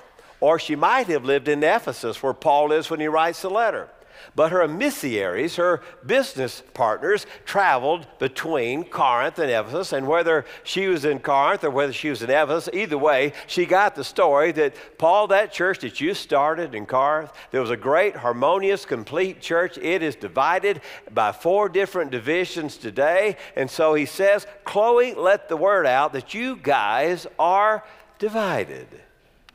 or 0.45 0.59
she 0.59 0.77
might 0.77 1.07
have 1.07 1.25
lived 1.25 1.49
in 1.49 1.65
Ephesus, 1.65 2.23
where 2.23 2.35
Paul 2.35 2.71
is 2.73 2.91
when 2.91 3.01
he 3.01 3.07
writes 3.07 3.41
the 3.41 3.49
letter. 3.49 3.89
But 4.35 4.53
her 4.53 4.63
emissaries, 4.63 5.57
her 5.57 5.83
business 6.05 6.63
partners, 6.75 7.27
traveled 7.45 8.07
between 8.19 8.85
Corinth 8.85 9.39
and 9.39 9.51
Ephesus. 9.51 9.93
And 9.93 10.07
whether 10.07 10.45
she 10.63 10.87
was 10.87 11.05
in 11.05 11.19
Corinth 11.19 11.65
or 11.65 11.71
whether 11.71 11.93
she 11.93 12.11
was 12.11 12.23
in 12.23 12.31
Ephesus, 12.31 12.69
either 12.73 12.99
way, 12.99 13.33
she 13.47 13.67
got 13.67 13.95
the 13.95 14.05
story 14.05 14.53
that 14.53 14.75
Paul, 14.99 15.29
that 15.29 15.53
church 15.53 15.81
that 15.81 16.01
you 16.01 16.15
started 16.15 16.75
in 16.75 16.87
Corinth, 16.87 17.33
there 17.51 17.61
was 17.61 17.71
a 17.71 17.77
great, 17.77 18.17
harmonious, 18.17 18.85
complete 18.85 19.41
church. 19.41 19.79
It 19.79 20.03
is 20.03 20.17
divided 20.17 20.81
by 21.11 21.33
four 21.33 21.69
different 21.69 22.11
divisions 22.11 22.77
today. 22.77 23.37
And 23.57 23.71
so 23.71 23.95
he 23.95 24.07
says, 24.07 24.47
Chloe, 24.65 25.15
let 25.15 25.49
the 25.49 25.57
word 25.57 25.87
out 25.87 26.13
that 26.13 26.35
you 26.35 26.57
guys 26.57 27.27
are 27.39 27.85
divided. 28.19 28.87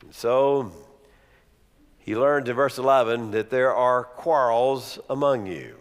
And 0.01 0.13
so 0.13 0.71
he 2.09 2.15
learns 2.15 2.49
in 2.49 2.55
verse 2.55 2.79
11 2.79 3.29
that 3.29 3.51
there 3.51 3.71
are 3.71 4.03
quarrels 4.03 4.97
among 5.11 5.45
you. 5.45 5.75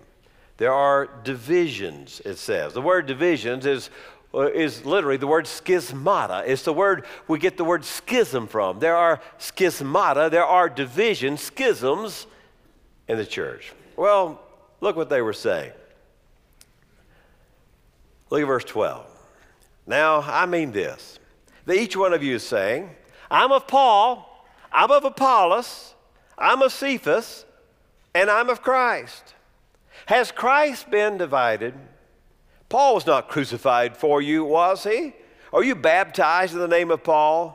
There 0.58 0.74
are 0.74 1.08
divisions, 1.24 2.20
it 2.22 2.36
says. 2.36 2.74
The 2.74 2.82
word 2.82 3.06
divisions 3.06 3.64
is, 3.64 3.88
uh, 4.34 4.50
is 4.50 4.84
literally 4.84 5.16
the 5.16 5.26
word 5.26 5.46
schismata. 5.46 6.46
It's 6.46 6.64
the 6.64 6.72
word 6.74 7.06
we 7.28 7.38
get 7.38 7.56
the 7.56 7.64
word 7.64 7.82
schism 7.82 8.46
from. 8.46 8.78
There 8.78 8.94
are 8.94 9.22
schismata, 9.38 10.30
there 10.30 10.44
are 10.44 10.68
divisions, 10.68 11.40
schisms 11.40 12.26
in 13.08 13.16
the 13.16 13.24
church. 13.24 13.72
Well, 13.96 14.38
look 14.82 14.96
what 14.96 15.08
they 15.08 15.22
were 15.22 15.32
saying. 15.32 15.72
Look 18.28 18.42
at 18.42 18.46
verse 18.46 18.64
12. 18.64 19.06
Now, 19.86 20.20
I 20.20 20.44
mean 20.44 20.72
this 20.72 21.18
that 21.64 21.76
each 21.76 21.96
one 21.96 22.12
of 22.12 22.22
you 22.22 22.34
is 22.34 22.42
saying, 22.42 22.90
I'm 23.30 23.50
of 23.50 23.66
Paul, 23.66 24.46
I'm 24.70 24.90
of 24.90 25.06
Apollos, 25.06 25.94
I'm 26.38 26.62
of 26.62 26.72
Cephas, 26.72 27.44
and 28.14 28.30
I'm 28.30 28.48
of 28.48 28.62
Christ. 28.62 29.34
Has 30.06 30.32
Christ 30.32 30.90
been 30.90 31.18
divided? 31.18 31.74
Paul 32.68 32.94
was 32.94 33.06
not 33.06 33.28
crucified 33.28 33.96
for 33.96 34.22
you, 34.22 34.44
was 34.44 34.84
he? 34.84 35.14
Are 35.52 35.64
you 35.64 35.74
baptized 35.74 36.54
in 36.54 36.60
the 36.60 36.68
name 36.68 36.90
of 36.90 37.02
Paul? 37.02 37.54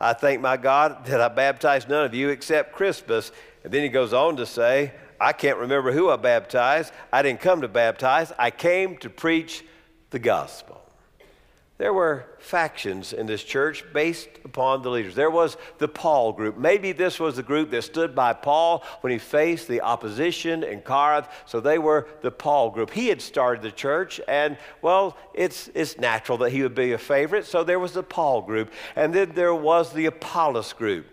I 0.00 0.12
thank 0.12 0.40
my 0.40 0.56
God 0.56 1.06
that 1.06 1.20
I 1.20 1.28
baptized 1.28 1.88
none 1.88 2.04
of 2.04 2.14
you 2.14 2.28
except 2.28 2.72
Crispus. 2.72 3.32
And 3.64 3.72
then 3.72 3.82
he 3.82 3.88
goes 3.88 4.12
on 4.12 4.36
to 4.36 4.46
say, 4.46 4.92
I 5.20 5.32
can't 5.32 5.58
remember 5.58 5.92
who 5.92 6.10
I 6.10 6.16
baptized. 6.16 6.92
I 7.12 7.22
didn't 7.22 7.40
come 7.40 7.62
to 7.62 7.68
baptize, 7.68 8.32
I 8.38 8.50
came 8.50 8.96
to 8.98 9.10
preach 9.10 9.64
the 10.10 10.18
gospel. 10.18 10.80
There 11.78 11.92
were 11.92 12.26
factions 12.40 13.12
in 13.12 13.26
this 13.26 13.44
church 13.44 13.84
based 13.92 14.28
upon 14.44 14.82
the 14.82 14.90
leaders. 14.90 15.14
There 15.14 15.30
was 15.30 15.56
the 15.78 15.86
Paul 15.86 16.32
group. 16.32 16.58
Maybe 16.58 16.90
this 16.90 17.20
was 17.20 17.36
the 17.36 17.42
group 17.44 17.70
that 17.70 17.82
stood 17.82 18.16
by 18.16 18.32
Paul 18.32 18.82
when 19.00 19.12
he 19.12 19.18
faced 19.18 19.68
the 19.68 19.80
opposition 19.82 20.64
in 20.64 20.80
Corinth. 20.80 21.28
So 21.46 21.60
they 21.60 21.78
were 21.78 22.08
the 22.20 22.32
Paul 22.32 22.70
group. 22.70 22.90
He 22.90 23.06
had 23.06 23.22
started 23.22 23.62
the 23.62 23.70
church, 23.70 24.20
and 24.26 24.58
well, 24.82 25.16
it's, 25.34 25.70
it's 25.72 25.98
natural 25.98 26.36
that 26.38 26.50
he 26.50 26.62
would 26.62 26.74
be 26.74 26.92
a 26.92 26.98
favorite. 26.98 27.46
So 27.46 27.62
there 27.62 27.78
was 27.78 27.92
the 27.92 28.02
Paul 28.02 28.42
group. 28.42 28.72
And 28.96 29.14
then 29.14 29.30
there 29.36 29.54
was 29.54 29.92
the 29.92 30.06
Apollos 30.06 30.72
group. 30.72 31.06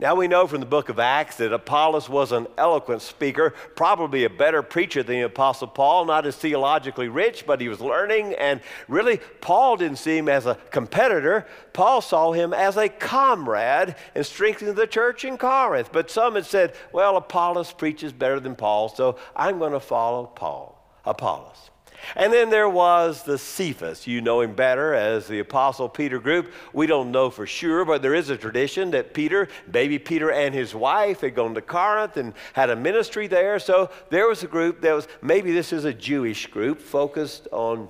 Now 0.00 0.14
we 0.14 0.28
know 0.28 0.46
from 0.46 0.60
the 0.60 0.66
book 0.66 0.90
of 0.90 1.00
Acts 1.00 1.38
that 1.38 1.52
Apollos 1.52 2.08
was 2.08 2.30
an 2.30 2.46
eloquent 2.56 3.02
speaker, 3.02 3.52
probably 3.74 4.22
a 4.22 4.30
better 4.30 4.62
preacher 4.62 5.02
than 5.02 5.16
the 5.16 5.22
Apostle 5.22 5.66
Paul, 5.66 6.04
not 6.04 6.24
as 6.24 6.36
theologically 6.36 7.08
rich, 7.08 7.44
but 7.44 7.60
he 7.60 7.68
was 7.68 7.80
learning. 7.80 8.34
And 8.34 8.60
really, 8.86 9.16
Paul 9.40 9.76
didn't 9.76 9.98
see 9.98 10.16
him 10.16 10.28
as 10.28 10.46
a 10.46 10.54
competitor. 10.70 11.48
Paul 11.72 12.00
saw 12.00 12.30
him 12.30 12.54
as 12.54 12.76
a 12.76 12.88
comrade 12.88 13.96
in 14.14 14.22
strengthening 14.22 14.74
the 14.74 14.86
church 14.86 15.24
in 15.24 15.36
Corinth. 15.36 15.90
But 15.92 16.12
some 16.12 16.36
had 16.36 16.46
said, 16.46 16.74
well, 16.92 17.16
Apollos 17.16 17.72
preaches 17.72 18.12
better 18.12 18.38
than 18.38 18.54
Paul, 18.54 18.90
so 18.90 19.18
I'm 19.34 19.58
going 19.58 19.72
to 19.72 19.80
follow 19.80 20.26
Paul, 20.26 20.80
Apollos. 21.04 21.70
And 22.16 22.32
then 22.32 22.50
there 22.50 22.68
was 22.68 23.22
the 23.22 23.38
Cephas. 23.38 24.06
You 24.06 24.20
know 24.20 24.40
him 24.40 24.54
better 24.54 24.94
as 24.94 25.26
the 25.26 25.38
Apostle 25.40 25.88
Peter 25.88 26.18
group. 26.18 26.52
We 26.72 26.86
don't 26.86 27.10
know 27.10 27.30
for 27.30 27.46
sure, 27.46 27.84
but 27.84 28.02
there 28.02 28.14
is 28.14 28.30
a 28.30 28.36
tradition 28.36 28.90
that 28.92 29.14
Peter, 29.14 29.48
baby 29.70 29.98
Peter, 29.98 30.30
and 30.30 30.54
his 30.54 30.74
wife 30.74 31.20
had 31.20 31.34
gone 31.34 31.54
to 31.54 31.60
Corinth 31.60 32.16
and 32.16 32.34
had 32.52 32.70
a 32.70 32.76
ministry 32.76 33.26
there. 33.26 33.58
So 33.58 33.90
there 34.10 34.28
was 34.28 34.42
a 34.42 34.46
group 34.48 34.80
that 34.82 34.92
was, 34.92 35.08
maybe 35.22 35.52
this 35.52 35.72
is 35.72 35.84
a 35.84 35.92
Jewish 35.92 36.46
group 36.46 36.80
focused 36.80 37.48
on, 37.52 37.88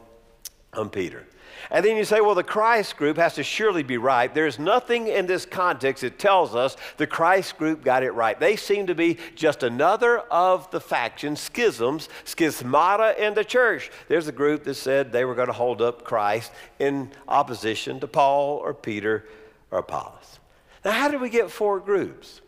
on 0.72 0.90
Peter. 0.90 1.26
And 1.70 1.84
then 1.84 1.96
you 1.96 2.04
say, 2.04 2.20
well, 2.20 2.34
the 2.34 2.42
Christ 2.42 2.96
group 2.96 3.18
has 3.18 3.34
to 3.34 3.42
surely 3.42 3.82
be 3.82 3.98
right. 3.98 4.32
There's 4.32 4.58
nothing 4.58 5.06
in 5.08 5.26
this 5.26 5.44
context 5.44 6.00
that 6.00 6.18
tells 6.18 6.54
us 6.54 6.76
the 6.96 7.06
Christ 7.06 7.58
group 7.58 7.84
got 7.84 8.02
it 8.02 8.12
right. 8.12 8.38
They 8.38 8.56
seem 8.56 8.87
to 8.87 8.94
be 8.94 9.18
just 9.34 9.62
another 9.62 10.18
of 10.18 10.70
the 10.70 10.80
factions, 10.80 11.40
schisms, 11.40 12.08
schismata 12.25 13.18
in 13.18 13.34
the 13.34 13.44
church. 13.44 13.90
There's 14.08 14.28
a 14.28 14.32
group 14.32 14.64
that 14.64 14.75
said 14.75 15.12
they 15.12 15.26
were 15.26 15.34
going 15.34 15.48
to 15.48 15.52
hold 15.52 15.82
up 15.82 16.04
Christ 16.04 16.52
in 16.78 17.10
opposition 17.26 18.00
to 18.00 18.06
Paul 18.06 18.56
or 18.56 18.72
Peter 18.72 19.26
or 19.70 19.80
Apollos. 19.80 20.38
Now, 20.84 20.92
how 20.92 21.08
did 21.08 21.20
we 21.20 21.28
get 21.28 21.50
four 21.50 21.80
groups? 21.80 22.40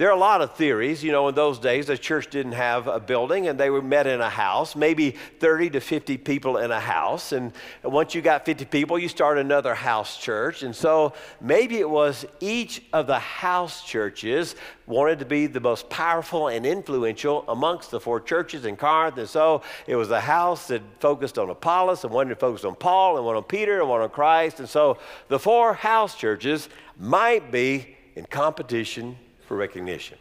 There 0.00 0.08
are 0.08 0.16
a 0.16 0.18
lot 0.18 0.40
of 0.40 0.54
theories. 0.54 1.04
You 1.04 1.12
know, 1.12 1.28
in 1.28 1.34
those 1.34 1.58
days, 1.58 1.88
the 1.88 1.98
church 1.98 2.30
didn't 2.30 2.52
have 2.52 2.86
a 2.86 2.98
building 2.98 3.48
and 3.48 3.60
they 3.60 3.68
were 3.68 3.82
met 3.82 4.06
in 4.06 4.22
a 4.22 4.30
house, 4.30 4.74
maybe 4.74 5.10
30 5.40 5.68
to 5.68 5.80
50 5.82 6.16
people 6.16 6.56
in 6.56 6.70
a 6.70 6.80
house. 6.80 7.32
And 7.32 7.52
once 7.84 8.14
you 8.14 8.22
got 8.22 8.46
50 8.46 8.64
people, 8.64 8.98
you 8.98 9.08
start 9.08 9.36
another 9.36 9.74
house 9.74 10.16
church. 10.16 10.62
And 10.62 10.74
so 10.74 11.12
maybe 11.38 11.80
it 11.80 11.90
was 11.90 12.24
each 12.40 12.82
of 12.94 13.08
the 13.08 13.18
house 13.18 13.84
churches 13.84 14.56
wanted 14.86 15.18
to 15.18 15.26
be 15.26 15.46
the 15.46 15.60
most 15.60 15.90
powerful 15.90 16.48
and 16.48 16.64
influential 16.64 17.44
amongst 17.46 17.90
the 17.90 18.00
four 18.00 18.22
churches 18.22 18.64
in 18.64 18.78
Corinth. 18.78 19.18
And 19.18 19.28
so 19.28 19.60
it 19.86 19.96
was 19.96 20.10
a 20.10 20.20
house 20.22 20.68
that 20.68 20.80
focused 20.98 21.38
on 21.38 21.50
Apollos 21.50 22.04
and 22.04 22.12
one 22.14 22.30
that 22.30 22.40
focused 22.40 22.64
on 22.64 22.74
Paul 22.74 23.18
and 23.18 23.26
one 23.26 23.36
on 23.36 23.42
Peter 23.42 23.80
and 23.80 23.88
one 23.90 24.00
on 24.00 24.08
Christ. 24.08 24.60
And 24.60 24.68
so 24.68 24.96
the 25.28 25.38
four 25.38 25.74
house 25.74 26.16
churches 26.16 26.70
might 26.96 27.52
be 27.52 27.98
in 28.16 28.24
competition 28.24 29.18
for 29.50 29.56
recognition. 29.56 30.16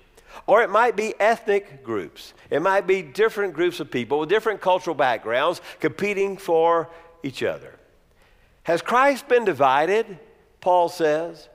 Or 0.47 0.63
it 0.63 0.71
might 0.71 0.95
be 0.95 1.13
ethnic 1.19 1.83
groups. 1.83 2.33
It 2.49 2.63
might 2.63 2.87
be 2.87 3.03
different 3.03 3.53
groups 3.53 3.79
of 3.79 3.91
people 3.91 4.17
with 4.17 4.27
different 4.27 4.59
cultural 4.59 4.95
backgrounds 4.95 5.61
competing 5.79 6.35
for 6.35 6.89
each 7.21 7.43
other. 7.43 7.75
Has 8.63 8.81
Christ 8.81 9.27
been 9.27 9.45
divided? 9.45 10.17
Paul 10.61 10.89
says. 10.89 11.47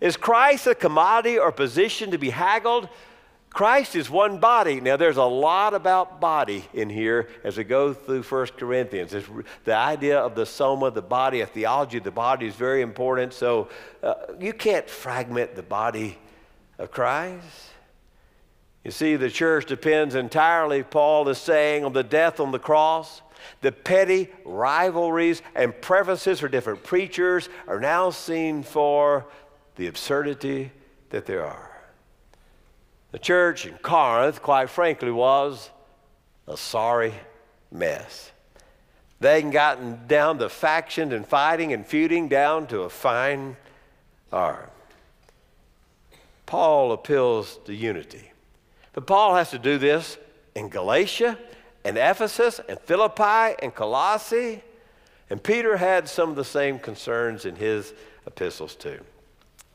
Is 0.00 0.16
Christ 0.16 0.68
a 0.68 0.74
commodity 0.76 1.36
or 1.36 1.50
position 1.50 2.12
to 2.12 2.18
be 2.18 2.30
haggled? 2.30 2.88
Christ 3.52 3.96
is 3.96 4.08
one 4.08 4.38
body. 4.38 4.80
Now, 4.80 4.96
there's 4.96 5.16
a 5.16 5.24
lot 5.24 5.74
about 5.74 6.20
body 6.20 6.64
in 6.72 6.90
here 6.90 7.28
as 7.42 7.58
we 7.58 7.64
go 7.64 7.92
through 7.92 8.22
1 8.22 8.46
Corinthians. 8.56 9.14
It's 9.14 9.28
the 9.64 9.74
idea 9.74 10.20
of 10.20 10.36
the 10.36 10.46
soma, 10.46 10.92
the 10.92 11.02
body, 11.02 11.40
a 11.40 11.46
theology 11.46 11.98
of 11.98 12.04
the 12.04 12.12
body 12.12 12.46
is 12.46 12.54
very 12.54 12.82
important. 12.82 13.32
So, 13.32 13.68
uh, 14.00 14.14
you 14.38 14.52
can't 14.52 14.88
fragment 14.88 15.56
the 15.56 15.64
body 15.64 16.16
of 16.80 16.90
Christ. 16.90 17.44
You 18.84 18.90
see, 18.90 19.16
the 19.16 19.30
church 19.30 19.66
depends 19.66 20.14
entirely, 20.14 20.82
Paul 20.82 21.28
is 21.28 21.38
saying, 21.38 21.84
on 21.84 21.92
the 21.92 22.02
death 22.02 22.40
on 22.40 22.50
the 22.50 22.58
cross. 22.58 23.20
The 23.60 23.72
petty 23.72 24.28
rivalries 24.44 25.42
and 25.54 25.78
preferences 25.80 26.40
for 26.40 26.48
different 26.48 26.82
preachers 26.82 27.48
are 27.68 27.78
now 27.78 28.10
seen 28.10 28.62
for 28.62 29.26
the 29.76 29.86
absurdity 29.86 30.72
that 31.10 31.26
there 31.26 31.44
are. 31.44 31.70
The 33.12 33.18
church 33.18 33.66
in 33.66 33.74
Corinth, 33.78 34.40
quite 34.40 34.70
frankly, 34.70 35.10
was 35.10 35.70
a 36.48 36.56
sorry 36.56 37.14
mess. 37.70 38.30
They 39.20 39.42
had 39.42 39.52
gotten 39.52 40.06
down 40.06 40.38
to 40.38 40.48
faction 40.48 41.12
and 41.12 41.26
fighting 41.26 41.74
and 41.74 41.86
feuding 41.86 42.28
down 42.28 42.66
to 42.68 42.82
a 42.82 42.90
fine 42.90 43.56
art. 44.32 44.69
Paul 46.50 46.90
appeals 46.90 47.60
to 47.66 47.72
unity. 47.72 48.32
But 48.92 49.06
Paul 49.06 49.36
has 49.36 49.50
to 49.50 49.58
do 49.60 49.78
this 49.78 50.18
in 50.56 50.68
Galatia 50.68 51.38
and 51.84 51.96
Ephesus 51.96 52.60
and 52.68 52.76
Philippi 52.80 53.54
and 53.62 53.72
Colossae. 53.72 54.60
And 55.30 55.40
Peter 55.40 55.76
had 55.76 56.08
some 56.08 56.28
of 56.28 56.34
the 56.34 56.44
same 56.44 56.80
concerns 56.80 57.44
in 57.44 57.54
his 57.54 57.94
epistles 58.26 58.74
too. 58.74 58.98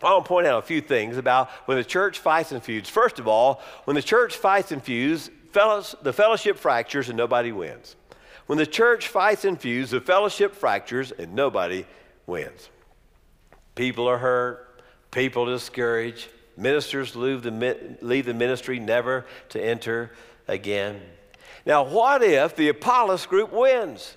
I 0.04 0.12
want 0.12 0.26
to 0.26 0.28
point 0.28 0.48
out 0.48 0.62
a 0.62 0.68
few 0.68 0.82
things 0.82 1.16
about 1.16 1.50
when 1.64 1.78
the 1.78 1.84
church 1.86 2.20
fights 2.20 2.52
and 2.52 2.62
feuds. 2.62 2.90
First 2.90 3.20
of 3.20 3.28
all, 3.30 3.62
when 3.86 3.96
the 3.96 4.02
church 4.02 4.36
fights 4.36 4.74
and 4.74 4.84
feuds, 4.84 5.32
fellows, 5.54 5.96
the 6.02 6.12
fellowship 6.12 6.58
fractures 6.58 7.08
and 7.08 7.16
nobody 7.16 7.54
wins. 7.54 7.96
When 8.48 8.58
the 8.58 8.66
church 8.66 9.08
fights 9.08 9.46
and 9.46 9.58
feuds, 9.58 9.92
the 9.92 10.02
fellowship 10.02 10.54
fractures 10.54 11.14
and 11.14 11.36
nobody 11.36 11.86
wins. 12.28 12.70
People 13.76 14.10
are 14.10 14.18
hurt, 14.18 14.82
people 15.12 15.46
discouraged, 15.46 16.28
Ministers 16.58 17.16
leave 17.16 17.44
the, 17.44 17.98
leave 18.02 18.26
the 18.26 18.34
ministry 18.34 18.80
never 18.80 19.26
to 19.50 19.64
enter 19.64 20.12
again. 20.48 21.02
Now, 21.66 21.84
what 21.84 22.22
if 22.24 22.56
the 22.56 22.70
Apollos 22.70 23.26
group 23.26 23.52
wins? 23.52 24.16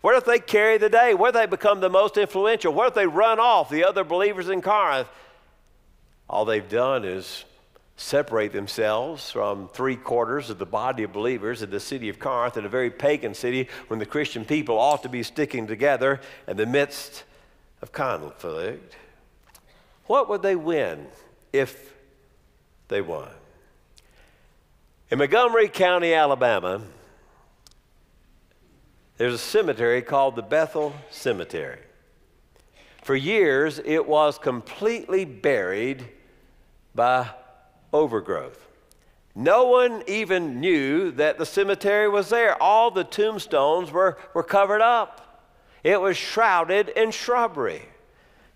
What 0.00 0.16
if 0.16 0.24
they 0.24 0.38
carry 0.38 0.78
the 0.78 0.88
day? 0.88 1.14
What 1.14 1.28
if 1.28 1.34
they 1.34 1.46
become 1.46 1.80
the 1.80 1.90
most 1.90 2.16
influential? 2.16 2.72
What 2.72 2.88
if 2.88 2.94
they 2.94 3.06
run 3.06 3.40
off 3.40 3.68
the 3.68 3.84
other 3.84 4.04
believers 4.04 4.48
in 4.48 4.62
Corinth? 4.62 5.08
All 6.30 6.44
they've 6.44 6.68
done 6.68 7.04
is 7.04 7.44
separate 7.96 8.52
themselves 8.52 9.30
from 9.32 9.68
three 9.68 9.96
quarters 9.96 10.50
of 10.50 10.58
the 10.58 10.66
body 10.66 11.02
of 11.02 11.12
believers 11.12 11.62
in 11.62 11.70
the 11.70 11.80
city 11.80 12.08
of 12.08 12.20
Corinth, 12.20 12.56
in 12.56 12.64
a 12.64 12.68
very 12.68 12.90
pagan 12.90 13.34
city, 13.34 13.68
when 13.88 13.98
the 13.98 14.06
Christian 14.06 14.44
people 14.44 14.78
ought 14.78 15.02
to 15.02 15.08
be 15.08 15.24
sticking 15.24 15.66
together 15.66 16.20
in 16.46 16.56
the 16.56 16.66
midst 16.66 17.24
of 17.82 17.90
conflict. 17.90 18.94
What 20.06 20.28
would 20.28 20.42
they 20.42 20.54
win 20.54 21.08
if 21.52 21.94
they 22.88 23.00
won. 23.00 23.28
In 25.10 25.18
Montgomery 25.18 25.68
County, 25.68 26.12
Alabama, 26.12 26.82
there's 29.16 29.34
a 29.34 29.38
cemetery 29.38 30.02
called 30.02 30.36
the 30.36 30.42
Bethel 30.42 30.94
Cemetery. 31.10 31.80
For 33.02 33.16
years, 33.16 33.80
it 33.84 34.06
was 34.06 34.38
completely 34.38 35.24
buried 35.24 36.06
by 36.94 37.30
overgrowth. 37.92 38.68
No 39.34 39.66
one 39.66 40.02
even 40.06 40.60
knew 40.60 41.12
that 41.12 41.38
the 41.38 41.46
cemetery 41.46 42.08
was 42.08 42.28
there. 42.28 42.60
All 42.62 42.90
the 42.90 43.04
tombstones 43.04 43.90
were, 43.90 44.18
were 44.34 44.42
covered 44.42 44.82
up, 44.82 45.46
it 45.84 46.00
was 46.00 46.16
shrouded 46.16 46.88
in 46.90 47.10
shrubbery. 47.12 47.82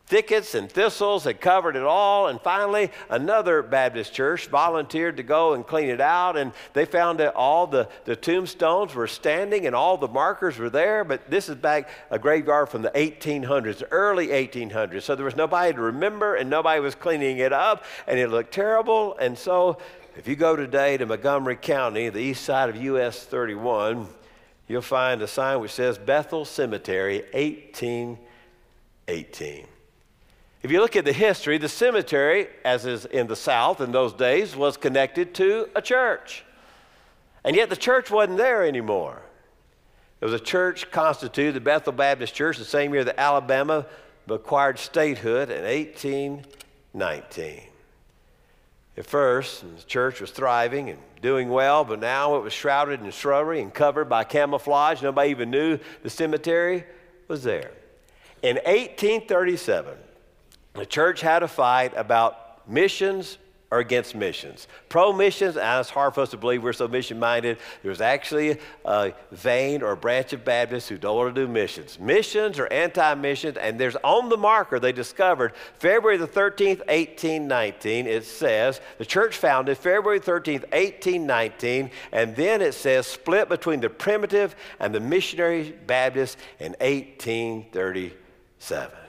Thickets 0.06 0.54
and 0.54 0.70
thistles 0.70 1.24
had 1.24 1.40
covered 1.40 1.74
it 1.74 1.84
all. 1.84 2.28
And 2.28 2.38
finally, 2.40 2.90
another 3.08 3.62
Baptist 3.62 4.12
church 4.12 4.48
volunteered 4.48 5.16
to 5.16 5.22
go 5.22 5.54
and 5.54 5.66
clean 5.66 5.88
it 5.88 6.02
out. 6.02 6.36
And 6.36 6.52
they 6.74 6.84
found 6.84 7.18
that 7.20 7.34
all 7.34 7.66
the, 7.66 7.88
the 8.04 8.14
tombstones 8.14 8.94
were 8.94 9.06
standing 9.06 9.66
and 9.66 9.74
all 9.74 9.96
the 9.96 10.08
markers 10.08 10.58
were 10.58 10.68
there. 10.68 11.02
But 11.04 11.30
this 11.30 11.48
is 11.48 11.54
back 11.54 11.88
a 12.10 12.18
graveyard 12.18 12.68
from 12.68 12.82
the 12.82 12.90
1800s, 12.90 13.82
early 13.90 14.28
1800s. 14.28 15.02
So 15.02 15.14
there 15.14 15.24
was 15.24 15.36
nobody 15.36 15.72
to 15.72 15.80
remember 15.80 16.34
and 16.34 16.50
nobody 16.50 16.80
was 16.80 16.94
cleaning 16.94 17.38
it 17.38 17.52
up. 17.52 17.84
And 18.06 18.18
it 18.18 18.28
looked 18.28 18.52
terrible. 18.52 19.16
And 19.16 19.38
so 19.38 19.78
if 20.16 20.28
you 20.28 20.36
go 20.36 20.54
today 20.56 20.98
to 20.98 21.06
Montgomery 21.06 21.56
County, 21.56 22.10
the 22.10 22.18
east 22.18 22.44
side 22.44 22.68
of 22.68 22.76
US 22.76 23.24
31, 23.24 24.06
you'll 24.68 24.82
find 24.82 25.22
a 25.22 25.26
sign 25.26 25.60
which 25.60 25.70
says 25.70 25.96
Bethel 25.96 26.44
Cemetery, 26.44 27.22
1818. 27.32 29.71
If 30.62 30.70
you 30.70 30.80
look 30.80 30.94
at 30.94 31.04
the 31.04 31.12
history, 31.12 31.58
the 31.58 31.68
cemetery, 31.68 32.46
as 32.64 32.86
is 32.86 33.04
in 33.04 33.26
the 33.26 33.34
South 33.34 33.80
in 33.80 33.90
those 33.90 34.12
days, 34.12 34.54
was 34.54 34.76
connected 34.76 35.34
to 35.34 35.68
a 35.74 35.82
church. 35.82 36.44
And 37.42 37.56
yet 37.56 37.68
the 37.68 37.76
church 37.76 38.10
wasn't 38.10 38.38
there 38.38 38.64
anymore. 38.64 39.20
There 40.20 40.28
was 40.28 40.40
a 40.40 40.44
church 40.44 40.88
constituted, 40.92 41.54
the 41.54 41.60
Bethel 41.60 41.92
Baptist 41.92 42.34
Church, 42.34 42.58
the 42.58 42.64
same 42.64 42.94
year 42.94 43.02
that 43.02 43.18
Alabama 43.18 43.86
acquired 44.28 44.78
statehood 44.78 45.50
in 45.50 45.64
1819. 45.64 47.62
At 48.96 49.06
first, 49.06 49.62
the 49.62 49.82
church 49.82 50.20
was 50.20 50.30
thriving 50.30 50.90
and 50.90 50.98
doing 51.20 51.48
well, 51.48 51.82
but 51.82 51.98
now 51.98 52.36
it 52.36 52.42
was 52.44 52.52
shrouded 52.52 53.00
in 53.00 53.10
shrubbery 53.10 53.60
and 53.60 53.74
covered 53.74 54.04
by 54.04 54.22
camouflage. 54.22 55.02
Nobody 55.02 55.30
even 55.30 55.50
knew 55.50 55.80
the 56.04 56.10
cemetery 56.10 56.84
was 57.26 57.42
there. 57.42 57.72
In 58.42 58.56
1837, 58.56 59.96
the 60.74 60.86
church 60.86 61.20
had 61.20 61.42
a 61.42 61.48
fight 61.48 61.92
about 61.96 62.68
missions 62.68 63.38
or 63.72 63.78
against 63.78 64.14
missions. 64.14 64.68
Pro 64.90 65.14
missions, 65.14 65.56
and 65.56 65.80
it's 65.80 65.88
hard 65.88 66.14
for 66.14 66.20
us 66.20 66.28
to 66.30 66.36
believe 66.36 66.62
we're 66.62 66.74
so 66.74 66.86
mission 66.86 67.18
minded. 67.18 67.56
There's 67.82 68.02
actually 68.02 68.58
a 68.84 69.14
vein 69.30 69.80
or 69.80 69.92
a 69.92 69.96
branch 69.96 70.34
of 70.34 70.44
Baptists 70.44 70.88
who 70.88 70.98
don't 70.98 71.16
want 71.16 71.34
to 71.34 71.46
do 71.46 71.50
missions. 71.50 71.98
Missions 71.98 72.58
or 72.58 72.70
anti 72.70 73.14
missions, 73.14 73.56
and 73.56 73.80
there's 73.80 73.96
on 74.04 74.28
the 74.28 74.36
marker 74.36 74.78
they 74.78 74.92
discovered 74.92 75.54
February 75.78 76.18
the 76.18 76.28
13th, 76.28 76.80
1819. 76.80 78.06
It 78.06 78.26
says 78.26 78.82
the 78.98 79.06
church 79.06 79.38
founded 79.38 79.78
February 79.78 80.20
13th, 80.20 80.70
1819, 80.70 81.90
and 82.12 82.36
then 82.36 82.60
it 82.60 82.74
says 82.74 83.06
split 83.06 83.48
between 83.48 83.80
the 83.80 83.88
primitive 83.88 84.54
and 84.80 84.94
the 84.94 85.00
missionary 85.00 85.74
Baptists 85.86 86.36
in 86.60 86.72
1837. 86.72 89.01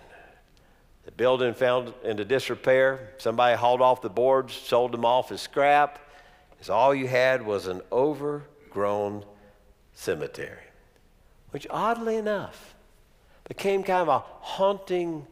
The 1.14 1.18
building 1.18 1.54
fell 1.54 1.94
into 2.04 2.26
disrepair. 2.26 3.12
Somebody 3.20 3.56
hauled 3.56 3.82
off 3.84 4.02
the 4.02 4.10
boards, 4.10 4.52
sold 4.52 4.92
them 4.92 5.06
off 5.06 5.32
as 5.32 5.42
scrap. 5.42 6.00
As 6.60 6.72
all 6.72 6.96
you 6.96 7.08
had 7.08 7.46
was 7.46 7.68
an 7.68 7.82
overgrown 7.92 9.24
cemetery. 9.94 10.64
Which, 11.52 11.68
oddly 11.70 12.16
enough, 12.16 12.74
became 13.48 13.84
kind 13.84 14.02
of 14.02 14.08
a 14.08 14.24
haunting, 14.40 15.28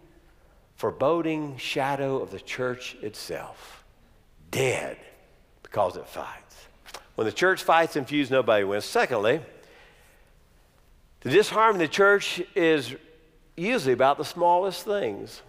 foreboding 0.76 1.58
shadow 1.58 2.18
of 2.18 2.30
the 2.30 2.40
church 2.40 2.96
itself. 3.02 3.84
Dead 4.52 4.98
because 5.64 5.98
it 5.98 6.06
fights. 6.06 6.68
When 7.16 7.26
the 7.26 7.34
church 7.34 7.64
fights 7.64 7.96
and 7.96 8.08
feuds, 8.08 8.30
nobody 8.30 8.64
wins. 8.64 8.86
Secondly, 8.86 9.42
the 11.22 11.32
disharmony 11.32 11.86
in 11.86 11.90
the 11.90 11.92
church 11.92 12.40
is 12.54 12.96
usually 13.58 13.94
about 13.94 14.20
the 14.20 14.26
smallest 14.26 14.86
things. 14.86 15.42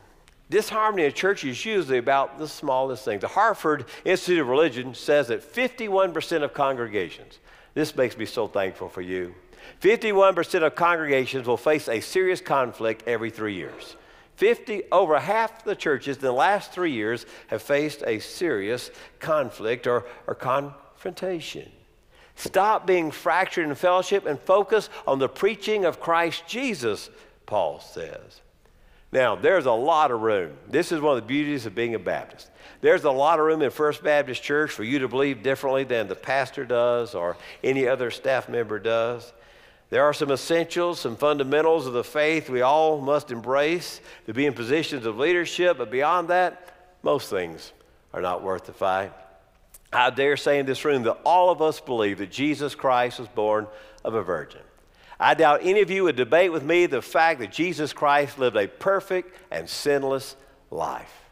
Disharmony 0.53 1.07
in 1.07 1.15
church 1.15 1.45
is 1.45 1.65
usually 1.65 1.97
about 1.97 2.39
the 2.39 2.47
smallest 2.47 3.07
thing. 3.07 3.21
The 3.21 3.27
Harvard 3.27 3.87
Institute 4.05 4.43
of 4.43 4.49
Religion 4.49 4.95
says 4.95 5.29
that 5.29 5.41
51% 5.41 6.43
of 6.43 6.53
congregations, 6.53 7.39
this 7.73 7.97
makes 7.97 8.19
me 8.19 8.27
so 8.27 8.47
thankful 8.47 8.91
for 8.91 9.01
you, 9.01 9.35
51% 9.81 10.63
of 10.63 10.75
congregations 10.75 11.47
will 11.47 11.57
face 11.57 11.89
a 11.89 12.01
serious 12.01 12.43
conflict 12.43 13.03
every 13.07 13.31
three 13.31 13.55
years. 13.55 13.97
50, 14.37 14.83
over 14.93 15.19
half 15.19 15.65
the 15.65 15.75
churches 15.75 16.19
in 16.19 16.23
the 16.23 16.33
last 16.33 16.71
three 16.71 16.93
years 16.93 17.25
have 17.47 17.63
faced 17.63 18.03
a 18.07 18.19
serious 18.19 18.91
conflict 19.21 19.87
or, 19.87 20.05
or 20.27 20.35
confrontation. 20.35 21.73
Stop 22.35 22.87
being 22.87 23.11
fractured 23.11 23.67
in 23.67 23.75
fellowship 23.75 24.27
and 24.27 24.39
focus 24.39 24.91
on 25.07 25.19
the 25.19 25.31
preaching 25.31 25.87
of 25.87 25.99
Christ 25.99 26.47
Jesus, 26.47 27.09
Paul 27.47 27.81
says. 27.81 28.43
Now, 29.13 29.37
there's 29.37 29.67
a 29.67 29.73
lot 29.73 30.11
of 30.11 30.23
room. 30.23 30.57
This 30.69 30.91
is 30.91 31.01
one 31.01 31.17
of 31.17 31.23
the 31.23 31.29
beauties 31.29 31.67
of 31.67 31.75
being 31.75 31.95
a 31.95 31.99
Baptist. 31.99 32.49
There's 32.81 33.05
a 33.05 33.11
lot 33.11 33.39
of 33.39 33.45
room 33.45 33.61
in 33.61 33.71
First 33.71 34.03
Baptist 34.03 34.43
Church 34.43 34.71
for 34.71 34.85
you 34.85 35.01
to 35.01 35.09
believe 35.09 35.43
differently 35.43 35.85
than 35.85 36.09
the 36.09 36.17
pastor 36.17 36.65
does 36.65 37.15
or 37.15 37.37
any 37.63 37.87
other 37.87 38.11
staff 38.11 38.49
member 38.49 38.79
does. 38.79 39.33
There 39.91 40.03
are 40.03 40.15
some 40.15 40.31
essentials, 40.31 40.99
some 40.99 41.17
fundamentals 41.17 41.87
of 41.87 41.93
the 41.93 42.03
faith 42.03 42.49
we 42.49 42.63
all 42.63 42.99
must 42.99 43.31
embrace 43.31 44.01
to 44.25 44.33
be 44.33 44.47
in 44.47 44.55
positions 44.55 45.05
of 45.05 45.19
leadership, 45.19 45.77
but 45.77 45.91
beyond 45.91 46.29
that, 46.29 46.75
most 47.03 47.29
things 47.29 47.73
are 48.15 48.23
not 48.23 48.43
worth 48.43 48.65
the 48.65 48.73
fight. 48.73 49.13
I 49.93 50.09
dare 50.09 50.39
say 50.39 50.59
in 50.59 50.65
this 50.65 50.87
room 50.87 51.03
that 51.03 51.19
all 51.27 51.51
of 51.51 51.61
us 51.61 51.79
believe 51.79 52.19
that 52.19 52.31
Jesus 52.31 52.75
Christ 52.75 53.19
was 53.19 53.29
born 53.29 53.67
of 54.03 54.15
a 54.15 54.23
virgin. 54.23 54.63
I 55.23 55.35
doubt 55.35 55.61
any 55.63 55.81
of 55.83 55.91
you 55.91 56.03
would 56.05 56.17
debate 56.17 56.51
with 56.51 56.65
me 56.65 56.87
the 56.87 57.01
fact 57.01 57.39
that 57.39 57.53
Jesus 57.53 57.93
Christ 57.93 58.41
lived 58.41 58.57
a 58.57 58.67
perfect 58.67 59.33
and 59.53 59.69
sinless 59.69 60.35
life. 60.69 61.23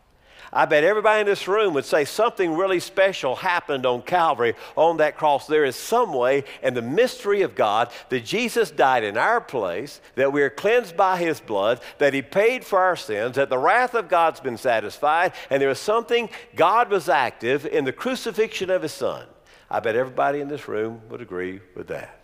I 0.53 0.65
bet 0.67 0.85
everybody 0.85 1.21
in 1.21 1.27
this 1.27 1.49
room 1.49 1.75
would 1.75 1.85
say 1.85 2.05
something 2.05 2.57
really 2.57 2.79
special 2.79 3.35
happened 3.35 3.87
on 3.87 4.03
Calvary 4.03 4.55
on 4.77 4.99
that 4.99 5.17
cross. 5.17 5.49
There 5.49 5.65
is 5.65 5.75
some 5.75 6.13
way 6.13 6.45
in 6.63 6.75
the 6.75 6.83
mystery 6.83 7.43
of 7.43 7.57
God 7.57 7.91
that 8.11 8.25
Jesus 8.25 8.71
died 8.71 9.03
in 9.03 9.17
our 9.17 9.41
place, 9.41 10.01
that 10.15 10.33
we 10.33 10.43
are 10.43 10.51
cleansed 10.51 10.97
by 10.97 11.19
his 11.19 11.41
blood, 11.41 11.81
that 11.99 12.15
he 12.15 12.23
paid 12.23 12.65
for 12.65 12.79
our 12.79 12.97
sins, 12.97 13.35
that 13.35 13.51
the 13.51 13.59
wrath 13.59 13.95
of 13.95 14.09
God's 14.09 14.39
been 14.39 14.57
satisfied, 14.57 15.33
and 15.51 15.61
there 15.61 15.71
is 15.71 15.81
something 15.81 16.31
God 16.55 16.91
was 16.91 17.09
active 17.09 17.67
in 17.67 17.85
the 17.85 17.93
crucifixion 17.93 18.71
of 18.71 18.83
his 18.83 18.93
son. 18.93 19.27
I 19.69 19.81
bet 19.81 19.97
everybody 19.97 20.39
in 20.39 20.47
this 20.47 20.69
room 20.69 21.01
would 21.11 21.21
agree 21.21 21.61
with 21.75 21.89
that. 21.89 22.20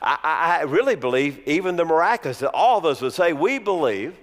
I, 0.00 0.58
I 0.60 0.62
really 0.62 0.96
believe, 0.96 1.40
even 1.46 1.76
the 1.76 1.84
miraculous, 1.84 2.38
that 2.38 2.50
all 2.52 2.78
of 2.78 2.84
us 2.84 3.00
would 3.00 3.12
say, 3.12 3.32
we 3.32 3.58
believe 3.58 4.16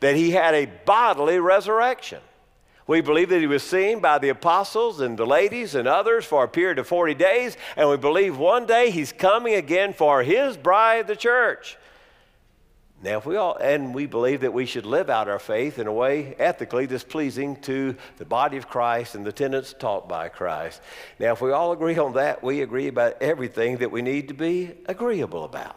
that 0.00 0.16
he 0.16 0.32
had 0.32 0.54
a 0.54 0.66
bodily 0.84 1.38
resurrection. 1.38 2.20
We 2.86 3.00
believe 3.00 3.30
that 3.30 3.40
he 3.40 3.46
was 3.46 3.62
seen 3.62 4.00
by 4.00 4.18
the 4.18 4.28
apostles 4.28 5.00
and 5.00 5.16
the 5.16 5.26
ladies 5.26 5.74
and 5.74 5.88
others 5.88 6.26
for 6.26 6.44
a 6.44 6.48
period 6.48 6.78
of 6.78 6.86
40 6.86 7.14
days, 7.14 7.56
and 7.76 7.88
we 7.88 7.96
believe 7.96 8.36
one 8.36 8.66
day 8.66 8.90
he's 8.90 9.12
coming 9.12 9.54
again 9.54 9.94
for 9.94 10.22
his 10.22 10.56
bride, 10.56 11.06
the 11.06 11.16
church. 11.16 11.78
Now, 13.04 13.18
if 13.18 13.26
we 13.26 13.36
all, 13.36 13.54
and 13.56 13.94
we 13.94 14.06
believe 14.06 14.40
that 14.40 14.54
we 14.54 14.64
should 14.64 14.86
live 14.86 15.10
out 15.10 15.28
our 15.28 15.38
faith 15.38 15.78
in 15.78 15.86
a 15.86 15.92
way 15.92 16.34
ethically 16.38 16.86
that's 16.86 17.04
pleasing 17.04 17.56
to 17.56 17.96
the 18.16 18.24
body 18.24 18.56
of 18.56 18.66
Christ 18.66 19.14
and 19.14 19.26
the 19.26 19.30
tenets 19.30 19.74
taught 19.78 20.08
by 20.08 20.30
Christ. 20.30 20.80
Now, 21.20 21.32
if 21.34 21.42
we 21.42 21.52
all 21.52 21.72
agree 21.72 21.98
on 21.98 22.14
that, 22.14 22.42
we 22.42 22.62
agree 22.62 22.88
about 22.88 23.20
everything 23.20 23.76
that 23.76 23.90
we 23.90 24.00
need 24.00 24.28
to 24.28 24.34
be 24.34 24.72
agreeable 24.86 25.44
about. 25.44 25.76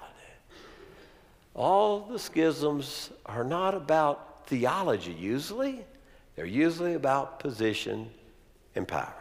All 1.54 2.00
the 2.00 2.18
schisms 2.18 3.10
are 3.26 3.44
not 3.44 3.76
about 3.76 4.48
theology 4.48 5.12
usually. 5.12 5.84
They're 6.38 6.46
usually 6.46 6.94
about 6.94 7.42
position 7.42 8.10
and 8.74 8.88
power. 8.88 9.14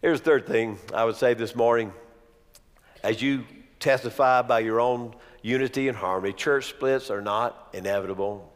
Here's 0.00 0.20
the 0.20 0.26
third 0.26 0.46
thing 0.46 0.78
I 0.94 1.04
would 1.04 1.16
say 1.16 1.34
this 1.34 1.56
morning. 1.56 1.92
As 3.02 3.20
you 3.20 3.42
testify 3.80 4.42
by 4.42 4.60
your 4.60 4.80
own 4.80 5.12
unity 5.46 5.86
and 5.86 5.96
harmony, 5.96 6.32
church 6.32 6.68
splits 6.68 7.08
are 7.08 7.22
not 7.22 7.68
inevitable. 7.72 8.52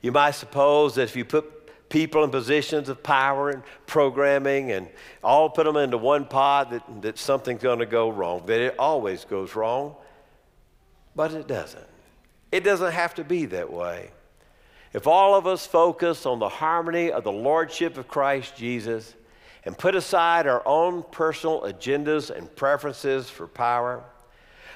You 0.00 0.10
might 0.10 0.30
suppose 0.30 0.94
that 0.94 1.02
if 1.02 1.16
you 1.16 1.24
put 1.24 1.90
people 1.90 2.24
in 2.24 2.30
positions 2.30 2.88
of 2.88 3.02
power 3.02 3.50
and 3.50 3.62
programming 3.84 4.72
and 4.72 4.88
all 5.22 5.50
put 5.50 5.64
them 5.64 5.76
into 5.76 5.98
one 5.98 6.24
pot, 6.24 6.70
that, 6.70 7.02
that 7.02 7.18
something's 7.18 7.62
going 7.62 7.80
to 7.80 7.86
go 7.86 8.08
wrong, 8.08 8.46
that 8.46 8.58
it 8.58 8.74
always 8.78 9.26
goes 9.26 9.54
wrong. 9.54 9.96
But 11.14 11.32
it 11.34 11.46
doesn't. 11.46 11.86
It 12.50 12.64
doesn't 12.64 12.92
have 12.92 13.14
to 13.16 13.24
be 13.24 13.44
that 13.46 13.70
way. 13.70 14.10
If 14.94 15.06
all 15.06 15.34
of 15.34 15.46
us 15.46 15.66
focus 15.66 16.24
on 16.24 16.38
the 16.38 16.48
harmony 16.48 17.12
of 17.12 17.22
the 17.22 17.32
Lordship 17.32 17.98
of 17.98 18.08
Christ 18.08 18.56
Jesus 18.56 19.14
and 19.66 19.76
put 19.76 19.94
aside 19.94 20.46
our 20.46 20.62
own 20.66 21.02
personal 21.02 21.62
agendas 21.62 22.30
and 22.30 22.54
preferences 22.56 23.28
for 23.28 23.46
power, 23.46 24.04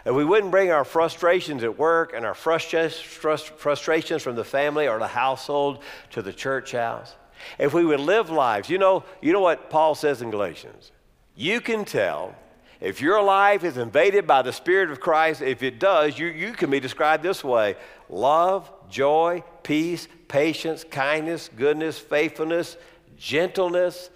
and 0.05 0.15
we 0.15 0.25
wouldn't 0.25 0.51
bring 0.51 0.71
our 0.71 0.85
frustrations 0.85 1.65
at 1.65 1.79
work 1.79 2.13
and 2.15 2.25
our 2.25 2.35
frustrations 2.35 4.23
from 4.23 4.37
the 4.37 4.45
family 4.45 4.89
or 4.89 4.99
the 4.99 5.09
household 5.09 5.83
to 6.11 6.23
the 6.23 6.33
church 6.33 6.73
house, 6.73 7.15
if 7.59 7.75
we 7.75 7.85
would 7.85 8.01
live 8.01 8.31
lives, 8.31 8.69
you 8.69 8.79
know, 8.79 9.05
you 9.21 9.33
know 9.33 9.41
what 9.41 9.71
Paul 9.71 9.95
says 9.95 10.23
in 10.23 10.31
Galatians? 10.31 10.93
You 11.37 11.61
can 11.61 11.85
tell 11.85 12.35
if 12.81 13.01
your 13.01 13.23
life 13.23 13.65
is 13.65 13.77
invaded 13.77 14.27
by 14.27 14.43
the 14.43 14.53
Spirit 14.53 14.91
of 14.91 15.01
Christ, 15.01 15.43
if 15.43 15.63
it 15.63 15.81
does, 15.81 16.19
you, 16.19 16.29
you 16.29 16.53
can 16.53 16.71
be 16.71 16.81
described 16.81 17.23
this 17.23 17.43
way 17.43 17.77
love, 18.09 18.71
joy, 18.89 19.43
peace, 19.63 20.09
patience, 20.29 20.85
kindness, 20.85 21.51
goodness, 21.57 21.99
faithfulness, 21.99 22.77
gentleness, 23.17 24.11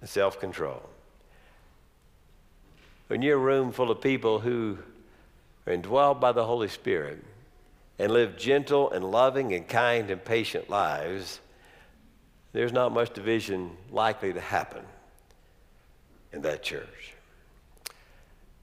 and 0.00 0.10
self 0.10 0.40
control. 0.40 0.82
When 3.06 3.22
you're 3.22 3.36
a 3.36 3.40
room 3.40 3.70
full 3.70 3.90
of 3.90 4.00
people 4.00 4.40
who 4.40 4.78
are 5.66 5.76
indwelled 5.76 6.20
by 6.20 6.32
the 6.32 6.44
Holy 6.44 6.68
Spirit 6.68 7.22
and 7.98 8.12
live 8.12 8.36
gentle 8.36 8.90
and 8.90 9.04
loving 9.04 9.52
and 9.52 9.66
kind 9.68 10.10
and 10.10 10.24
patient 10.24 10.68
lives, 10.68 11.40
there's 12.52 12.72
not 12.72 12.92
much 12.92 13.12
division 13.12 13.76
likely 13.90 14.32
to 14.32 14.40
happen 14.40 14.84
in 16.32 16.42
that 16.42 16.62
church. 16.62 17.14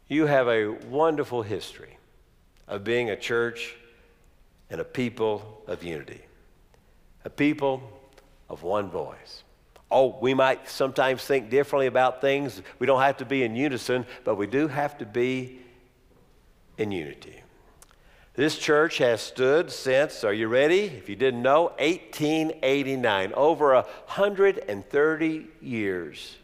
You 0.07 0.25
have 0.25 0.47
a 0.47 0.67
wonderful 0.67 1.41
history 1.41 1.97
of 2.67 2.83
being 2.83 3.09
a 3.09 3.15
church 3.15 3.75
and 4.69 4.81
a 4.81 4.83
people 4.83 5.63
of 5.67 5.83
unity, 5.83 6.21
a 7.25 7.29
people 7.29 7.81
of 8.49 8.63
one 8.63 8.89
voice. 8.89 9.43
Oh, 9.89 10.17
we 10.21 10.33
might 10.33 10.69
sometimes 10.69 11.23
think 11.23 11.49
differently 11.49 11.87
about 11.87 12.21
things. 12.21 12.61
We 12.79 12.87
don't 12.87 13.01
have 13.01 13.17
to 13.17 13.25
be 13.25 13.43
in 13.43 13.55
unison, 13.55 14.05
but 14.23 14.35
we 14.35 14.47
do 14.47 14.67
have 14.69 14.97
to 14.99 15.05
be 15.05 15.59
in 16.81 16.91
unity. 16.91 17.43
This 18.33 18.57
church 18.57 18.97
has 18.97 19.21
stood 19.21 19.71
since, 19.71 20.23
are 20.23 20.33
you 20.33 20.47
ready? 20.47 20.85
If 20.85 21.09
you 21.09 21.15
didn't 21.15 21.43
know, 21.43 21.73
1889, 21.77 23.33
over 23.35 23.75
130 23.75 25.47
years. 25.61 26.35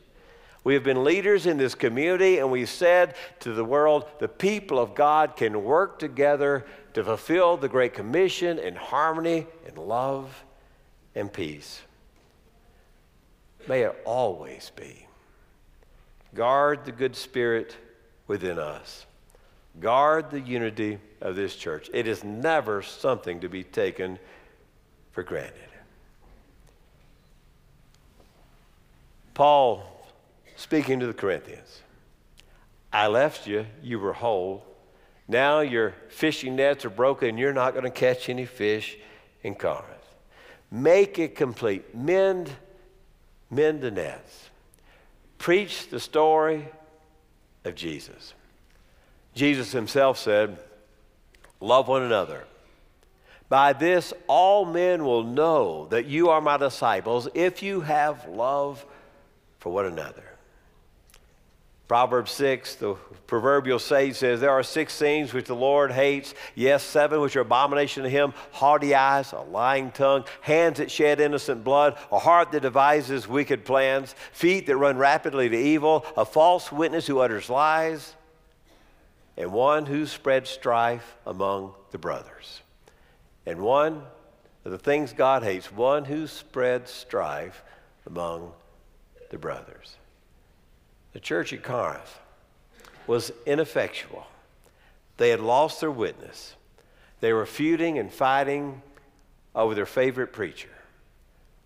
We 0.63 0.75
have 0.75 0.83
been 0.83 1.03
leaders 1.03 1.47
in 1.47 1.57
this 1.57 1.73
community, 1.73 2.37
and 2.37 2.51
we've 2.51 2.69
said 2.69 3.15
to 3.39 3.53
the 3.53 3.65
world 3.65 4.05
the 4.19 4.27
people 4.27 4.77
of 4.77 4.93
God 4.93 5.35
can 5.35 5.63
work 5.63 5.97
together 5.97 6.65
to 6.93 7.03
fulfill 7.03 7.57
the 7.57 7.69
Great 7.69 7.95
Commission 7.95 8.59
in 8.59 8.75
harmony, 8.75 9.47
in 9.65 9.75
love, 9.75 10.43
and 11.15 11.33
peace. 11.33 11.81
May 13.67 13.83
it 13.83 13.99
always 14.05 14.71
be. 14.75 15.07
Guard 16.35 16.85
the 16.85 16.91
good 16.91 17.15
spirit 17.15 17.75
within 18.27 18.59
us. 18.59 19.07
Guard 19.79 20.31
the 20.31 20.39
unity 20.39 20.99
of 21.21 21.35
this 21.35 21.55
church. 21.55 21.89
It 21.93 22.07
is 22.07 22.23
never 22.23 22.81
something 22.81 23.41
to 23.41 23.49
be 23.49 23.63
taken 23.63 24.17
for 25.11 25.23
granted. 25.23 25.53
Paul 29.33 29.83
speaking 30.55 30.99
to 30.99 31.07
the 31.07 31.13
Corinthians. 31.13 31.81
I 32.91 33.07
left 33.07 33.45
you, 33.45 33.67
you 33.83 33.99
were 33.99 34.13
whole. 34.13 34.65
Now 35.27 35.59
your 35.59 35.93
fishing 36.09 36.55
nets 36.55 36.85
are 36.85 36.89
broken 36.89 37.37
you're 37.37 37.53
not 37.53 37.73
going 37.73 37.83
to 37.83 37.91
catch 37.91 38.29
any 38.29 38.45
fish 38.45 38.97
in 39.43 39.55
Corinth. 39.55 39.85
Make 40.71 41.19
it 41.19 41.35
complete. 41.35 41.95
Mend, 41.95 42.49
mend 43.49 43.81
the 43.81 43.91
nets. 43.91 44.49
Preach 45.37 45.89
the 45.89 45.99
story 45.99 46.67
of 47.63 47.75
Jesus. 47.75 48.33
Jesus 49.37 49.71
himself 49.71 50.17
said, 50.17 50.57
Love 51.59 51.87
one 51.87 52.03
another. 52.03 52.45
By 53.49 53.73
this, 53.73 54.13
all 54.27 54.65
men 54.65 55.05
will 55.05 55.23
know 55.23 55.87
that 55.87 56.05
you 56.05 56.29
are 56.29 56.41
my 56.41 56.57
disciples 56.57 57.29
if 57.33 57.63
you 57.63 57.81
have 57.81 58.27
love 58.27 58.85
for 59.59 59.71
one 59.71 59.85
another. 59.85 60.23
Proverbs 61.87 62.31
6, 62.33 62.75
the 62.75 62.95
proverbial 63.27 63.79
sage 63.79 64.15
says, 64.15 64.41
There 64.41 64.51
are 64.51 64.63
six 64.63 64.97
things 64.97 65.33
which 65.33 65.45
the 65.45 65.55
Lord 65.55 65.89
hates. 65.89 66.33
Yes, 66.53 66.83
seven 66.83 67.21
which 67.21 67.37
are 67.37 67.41
abomination 67.41 68.03
to 68.03 68.09
him 68.09 68.33
haughty 68.51 68.93
eyes, 68.93 69.31
a 69.31 69.39
lying 69.39 69.91
tongue, 69.91 70.25
hands 70.41 70.79
that 70.79 70.91
shed 70.91 71.21
innocent 71.21 71.63
blood, 71.63 71.97
a 72.11 72.19
heart 72.19 72.51
that 72.51 72.63
devises 72.63 73.25
wicked 73.25 73.63
plans, 73.63 74.15
feet 74.33 74.65
that 74.67 74.75
run 74.75 74.97
rapidly 74.97 75.47
to 75.47 75.57
evil, 75.57 76.05
a 76.17 76.25
false 76.25 76.73
witness 76.73 77.07
who 77.07 77.19
utters 77.19 77.49
lies, 77.49 78.15
and 79.37 79.51
one 79.51 79.85
who 79.85 80.05
spreads 80.05 80.49
strife 80.49 81.15
among 81.25 81.73
the 81.91 81.97
brothers. 81.97 82.61
And 83.45 83.61
one 83.61 84.03
of 84.65 84.71
the 84.71 84.77
things 84.77 85.13
God 85.13 85.43
hates, 85.43 85.71
one 85.71 86.05
who 86.05 86.27
spreads 86.27 86.91
strife 86.91 87.63
among 88.05 88.51
the 89.29 89.37
brothers. 89.37 89.95
The 91.13 91.19
church 91.19 91.53
at 91.53 91.63
Corinth 91.63 92.19
was 93.05 93.31
ineffectual. 93.45 94.25
They 95.17 95.29
had 95.29 95.39
lost 95.39 95.79
their 95.81 95.91
witness. 95.91 96.55
They 97.21 97.31
were 97.31 97.45
feuding 97.45 97.97
and 97.97 98.11
fighting 98.11 98.81
over 99.55 99.73
their 99.73 99.85
favorite 99.85 100.33
preacher, 100.33 100.69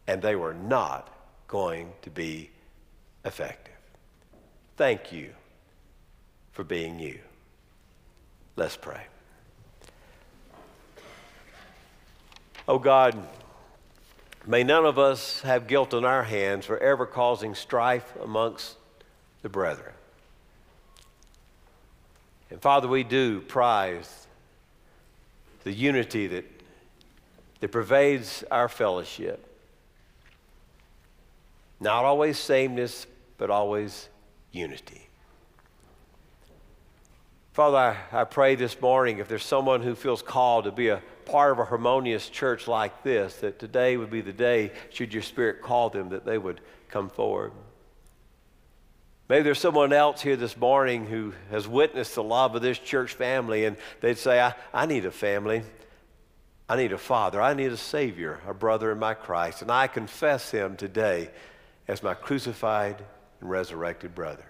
and 0.08 0.22
they 0.22 0.36
were 0.36 0.54
not 0.54 1.10
going 1.48 1.92
to 2.04 2.10
be 2.10 2.50
effective. 3.26 3.74
Thank 4.78 5.12
you 5.12 5.32
for 6.54 6.64
being 6.64 7.00
you. 7.00 7.20
Let's 8.56 8.78
pray. 8.78 9.04
Oh 12.68 12.80
God, 12.80 13.18
may 14.46 14.64
none 14.64 14.86
of 14.86 15.00
us 15.00 15.42
have 15.42 15.68
guilt 15.68 15.94
on 15.94 16.06
our 16.06 16.24
hands 16.24 16.66
for 16.66 16.78
ever 16.78 17.06
causing 17.06 17.56
strife 17.56 18.14
amongst 18.22 18.78
the 19.42 19.50
brethren. 19.50 19.94
And 22.50 22.62
Father, 22.62 22.88
we 22.88 23.04
do 23.04 23.42
prize 23.42 24.28
the 25.64 25.72
unity 25.72 26.28
that, 26.28 26.46
that 27.62 27.72
pervades 27.72 28.44
our 28.52 28.68
fellowship. 28.68 29.48
Not 31.80 32.06
always 32.06 32.38
sameness, 32.38 33.08
but 33.38 33.50
always 33.50 34.10
unity. 34.52 35.08
Father, 37.54 37.78
I, 38.12 38.22
I 38.22 38.24
pray 38.24 38.56
this 38.56 38.80
morning 38.80 39.18
if 39.18 39.28
there's 39.28 39.44
someone 39.44 39.82
who 39.82 39.94
feels 39.94 40.22
called 40.22 40.66
to 40.66 40.72
be 40.72 40.88
a 40.88 41.02
part 41.26 41.52
of 41.52 41.60
a 41.60 41.66
harmonious 41.66 42.30
church 42.30 42.68
like 42.68 43.04
this, 43.04 43.36
that 43.38 43.60
today 43.60 43.98
would 43.98 44.10
be 44.10 44.22
the 44.22 44.32
day, 44.32 44.72
should 44.90 45.14
your 45.14 45.22
spirit 45.22 45.62
call 45.62 45.90
them, 45.90 46.10
that 46.10 46.26
they 46.26 46.38
would 46.38 46.62
come 46.90 47.10
forward. 47.10 47.52
Maybe 49.28 49.44
there's 49.44 49.60
someone 49.60 49.92
else 49.92 50.22
here 50.22 50.38
this 50.38 50.56
morning 50.56 51.06
who 51.06 51.34
has 51.50 51.68
witnessed 51.68 52.16
the 52.16 52.24
love 52.24 52.56
of 52.56 52.62
this 52.62 52.80
church 52.80 53.14
family, 53.14 53.66
and 53.66 53.76
they'd 54.00 54.18
say, 54.18 54.42
I, 54.42 54.54
I 54.74 54.86
need 54.86 55.06
a 55.06 55.12
family. 55.12 55.64
I 56.70 56.78
need 56.78 56.94
a 56.94 56.98
father. 56.98 57.42
I 57.42 57.54
need 57.54 57.72
a 57.74 57.78
Savior, 57.78 58.40
a 58.48 58.54
brother 58.54 58.94
in 58.94 59.00
my 59.00 59.14
Christ. 59.14 59.62
And 59.62 59.72
I 59.72 59.88
confess 59.88 60.52
him 60.52 60.78
today 60.78 61.30
as 61.88 62.02
my 62.02 62.14
crucified 62.14 63.04
and 63.42 63.50
resurrected 63.50 64.16
brother. 64.16 64.46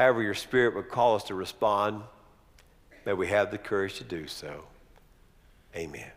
However, 0.00 0.22
your 0.22 0.32
Spirit 0.32 0.74
would 0.76 0.88
call 0.88 1.14
us 1.14 1.24
to 1.24 1.34
respond, 1.34 2.04
may 3.04 3.12
we 3.12 3.26
have 3.26 3.50
the 3.50 3.58
courage 3.58 3.98
to 3.98 4.04
do 4.04 4.26
so. 4.26 4.64
Amen. 5.76 6.10